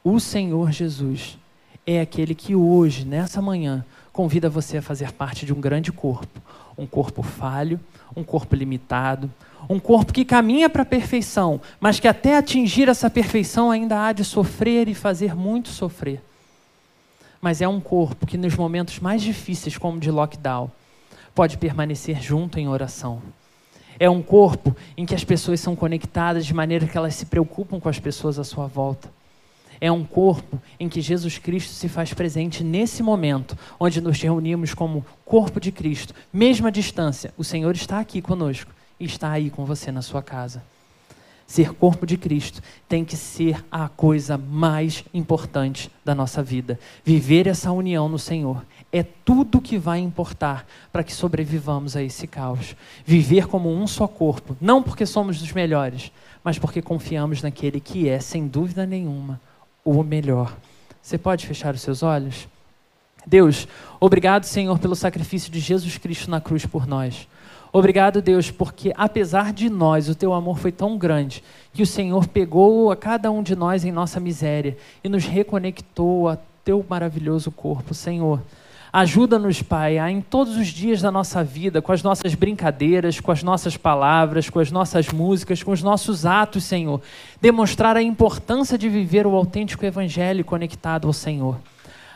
O 0.02 0.18
Senhor 0.18 0.72
Jesus 0.72 1.38
é 1.86 2.00
aquele 2.00 2.34
que 2.34 2.54
hoje, 2.54 3.04
nessa 3.04 3.40
manhã, 3.40 3.84
convida 4.12 4.50
você 4.50 4.78
a 4.78 4.82
fazer 4.82 5.12
parte 5.12 5.46
de 5.46 5.52
um 5.52 5.60
grande 5.60 5.92
corpo, 5.92 6.40
um 6.76 6.86
corpo 6.86 7.22
falho, 7.22 7.80
um 8.16 8.22
corpo 8.22 8.54
limitado, 8.54 9.30
um 9.68 9.80
corpo 9.80 10.12
que 10.12 10.24
caminha 10.24 10.68
para 10.68 10.82
a 10.82 10.86
perfeição, 10.86 11.60
mas 11.80 11.98
que 11.98 12.08
até 12.08 12.36
atingir 12.36 12.88
essa 12.88 13.08
perfeição 13.08 13.70
ainda 13.70 14.06
há 14.06 14.12
de 14.12 14.24
sofrer 14.24 14.88
e 14.88 14.94
fazer 14.94 15.34
muito 15.34 15.68
sofrer. 15.68 16.20
Mas 17.40 17.60
é 17.60 17.68
um 17.68 17.80
corpo 17.80 18.26
que 18.26 18.38
nos 18.38 18.54
momentos 18.56 18.98
mais 19.00 19.22
difíceis, 19.22 19.76
como 19.76 20.00
de 20.00 20.10
lockdown, 20.10 20.70
pode 21.34 21.58
permanecer 21.58 22.20
junto 22.20 22.58
em 22.58 22.68
oração. 22.68 23.22
É 23.98 24.08
um 24.08 24.22
corpo 24.22 24.74
em 24.96 25.06
que 25.06 25.14
as 25.14 25.24
pessoas 25.24 25.60
são 25.60 25.76
conectadas 25.76 26.44
de 26.44 26.54
maneira 26.54 26.86
que 26.86 26.96
elas 26.96 27.14
se 27.14 27.26
preocupam 27.26 27.78
com 27.78 27.88
as 27.88 27.98
pessoas 27.98 28.38
à 28.38 28.44
sua 28.44 28.66
volta. 28.66 29.10
É 29.80 29.90
um 29.90 30.04
corpo 30.04 30.60
em 30.78 30.88
que 30.88 31.00
Jesus 31.00 31.38
Cristo 31.38 31.72
se 31.72 31.88
faz 31.88 32.12
presente 32.12 32.62
nesse 32.62 33.02
momento, 33.02 33.56
onde 33.78 34.00
nos 34.00 34.20
reunimos 34.20 34.74
como 34.74 35.04
corpo 35.24 35.60
de 35.60 35.72
Cristo, 35.72 36.14
mesmo 36.32 36.66
à 36.66 36.70
distância. 36.70 37.32
O 37.36 37.44
Senhor 37.44 37.74
está 37.74 38.00
aqui 38.00 38.20
conosco 38.20 38.72
e 38.98 39.04
está 39.04 39.30
aí 39.30 39.50
com 39.50 39.64
você 39.64 39.90
na 39.90 40.02
sua 40.02 40.22
casa. 40.22 40.62
Ser 41.46 41.74
corpo 41.74 42.06
de 42.06 42.16
Cristo 42.16 42.62
tem 42.88 43.04
que 43.04 43.16
ser 43.16 43.62
a 43.70 43.88
coisa 43.88 44.38
mais 44.38 45.04
importante 45.12 45.90
da 46.04 46.14
nossa 46.14 46.42
vida. 46.42 46.78
Viver 47.04 47.46
essa 47.46 47.70
união 47.70 48.08
no 48.08 48.18
Senhor 48.18 48.64
é 48.90 49.02
tudo 49.02 49.60
que 49.60 49.76
vai 49.76 49.98
importar 49.98 50.66
para 50.90 51.04
que 51.04 51.12
sobrevivamos 51.12 51.96
a 51.96 52.02
esse 52.02 52.26
caos. 52.26 52.74
Viver 53.04 53.46
como 53.46 53.70
um 53.70 53.86
só 53.86 54.08
corpo, 54.08 54.56
não 54.60 54.82
porque 54.82 55.04
somos 55.04 55.42
os 55.42 55.52
melhores, 55.52 56.10
mas 56.42 56.58
porque 56.58 56.80
confiamos 56.80 57.42
naquele 57.42 57.78
que 57.78 58.08
é, 58.08 58.20
sem 58.20 58.46
dúvida 58.46 58.86
nenhuma, 58.86 59.40
o 59.84 60.02
melhor. 60.02 60.56
Você 61.02 61.18
pode 61.18 61.46
fechar 61.46 61.74
os 61.74 61.82
seus 61.82 62.02
olhos? 62.02 62.48
Deus, 63.26 63.68
obrigado, 64.00 64.44
Senhor, 64.44 64.78
pelo 64.78 64.96
sacrifício 64.96 65.50
de 65.50 65.60
Jesus 65.60 65.98
Cristo 65.98 66.30
na 66.30 66.40
cruz 66.40 66.66
por 66.66 66.86
nós. 66.86 67.28
Obrigado, 67.72 68.22
Deus, 68.22 68.50
porque 68.50 68.92
apesar 68.96 69.52
de 69.52 69.68
nós, 69.68 70.08
o 70.08 70.14
teu 70.14 70.32
amor 70.32 70.58
foi 70.58 70.70
tão 70.70 70.96
grande 70.96 71.42
que 71.72 71.82
o 71.82 71.86
Senhor 71.86 72.28
pegou 72.28 72.90
a 72.90 72.96
cada 72.96 73.30
um 73.30 73.42
de 73.42 73.56
nós 73.56 73.84
em 73.84 73.90
nossa 73.90 74.20
miséria 74.20 74.76
e 75.02 75.08
nos 75.08 75.24
reconectou 75.24 76.28
a 76.28 76.38
teu 76.64 76.84
maravilhoso 76.88 77.50
corpo, 77.50 77.92
Senhor. 77.92 78.40
Ajuda-nos, 78.96 79.60
Pai, 79.60 79.98
a 79.98 80.08
em 80.08 80.20
todos 80.20 80.56
os 80.56 80.68
dias 80.68 81.02
da 81.02 81.10
nossa 81.10 81.42
vida, 81.42 81.82
com 81.82 81.90
as 81.90 82.00
nossas 82.00 82.32
brincadeiras, 82.36 83.18
com 83.18 83.32
as 83.32 83.42
nossas 83.42 83.76
palavras, 83.76 84.48
com 84.48 84.60
as 84.60 84.70
nossas 84.70 85.08
músicas, 85.08 85.64
com 85.64 85.72
os 85.72 85.82
nossos 85.82 86.24
atos, 86.24 86.62
Senhor, 86.62 87.02
demonstrar 87.40 87.96
a 87.96 88.02
importância 88.02 88.78
de 88.78 88.88
viver 88.88 89.26
o 89.26 89.34
autêntico 89.34 89.84
Evangelho 89.84 90.44
conectado 90.44 91.08
ao 91.08 91.12
Senhor. 91.12 91.56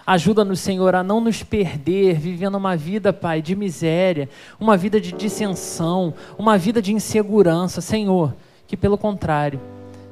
Ajuda-nos, 0.06 0.60
Senhor, 0.60 0.94
a 0.94 1.02
não 1.02 1.20
nos 1.20 1.42
perder 1.42 2.14
vivendo 2.14 2.54
uma 2.54 2.76
vida, 2.76 3.12
Pai, 3.12 3.42
de 3.42 3.56
miséria, 3.56 4.28
uma 4.60 4.76
vida 4.76 5.00
de 5.00 5.10
dissensão, 5.10 6.14
uma 6.38 6.56
vida 6.56 6.80
de 6.80 6.94
insegurança, 6.94 7.80
Senhor. 7.80 8.36
Que 8.68 8.76
pelo 8.76 8.96
contrário, 8.96 9.60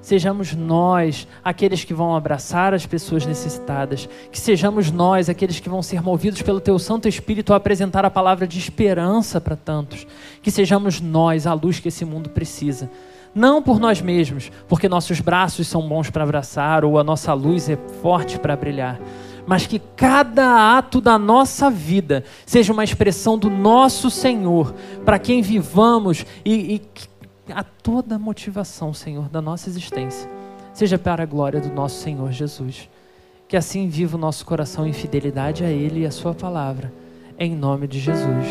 sejamos 0.07 0.55
nós 0.55 1.27
aqueles 1.43 1.83
que 1.83 1.93
vão 1.93 2.15
abraçar 2.15 2.73
as 2.73 2.87
pessoas 2.87 3.27
necessitadas, 3.27 4.09
que 4.31 4.39
sejamos 4.39 4.89
nós 4.89 5.29
aqueles 5.29 5.59
que 5.59 5.69
vão 5.69 5.83
ser 5.83 6.01
movidos 6.01 6.43
pelo 6.43 6.61
Teu 6.61 6.79
Santo 6.79 7.09
Espírito 7.09 7.53
a 7.53 7.57
apresentar 7.57 8.05
a 8.05 8.11
palavra 8.11 8.47
de 8.47 8.57
esperança 8.57 9.41
para 9.41 9.57
tantos, 9.57 10.07
que 10.41 10.51
sejamos 10.53 11.01
nós 11.01 11.45
a 11.45 11.53
luz 11.55 11.81
que 11.81 11.89
esse 11.89 12.05
mundo 12.05 12.31
precisa. 12.31 12.89
Não 13.35 13.61
por 13.61 13.81
nós 13.81 14.01
mesmos, 14.01 14.53
porque 14.69 14.89
nossos 14.89 15.19
braços 15.19 15.67
são 15.67 15.83
bons 15.89 16.09
para 16.09 16.23
abraçar 16.23 16.85
ou 16.85 17.01
a 17.01 17.05
nossa 17.05 17.35
luz 17.35 17.69
é 17.69 17.77
forte 18.01 18.39
para 18.39 18.55
brilhar 18.55 19.01
mas 19.49 19.65
que 19.65 19.81
cada 19.95 20.77
ato 20.77 21.01
da 21.01 21.17
nossa 21.17 21.71
vida 21.71 22.25
seja 22.45 22.73
uma 22.73 22.83
expressão 22.83 23.39
do 23.39 23.49
nosso 23.49 24.11
Senhor, 24.11 24.75
para 25.05 25.21
quem 25.21 25.41
vivamos 25.41 26.27
e, 26.45 26.75
e 26.75 26.83
a 27.53 27.63
toda 27.63 28.19
motivação, 28.19 28.93
Senhor, 28.93 29.29
da 29.29 29.41
nossa 29.41 29.69
existência, 29.69 30.31
seja 30.73 30.99
para 30.99 31.23
a 31.23 31.27
glória 31.27 31.61
do 31.61 31.73
nosso 31.73 32.01
Senhor 32.03 32.31
Jesus. 32.33 32.89
Que 33.49 33.57
assim 33.57 33.89
viva 33.89 34.17
o 34.17 34.21
nosso 34.21 34.45
coração 34.45 34.87
em 34.87 34.93
fidelidade 34.93 35.65
a 35.65 35.71
Ele 35.71 36.01
e 36.01 36.07
a 36.07 36.11
Sua 36.11 36.35
palavra, 36.35 36.93
em 37.39 37.55
nome 37.55 37.87
de 37.87 38.01
Jesus. 38.01 38.47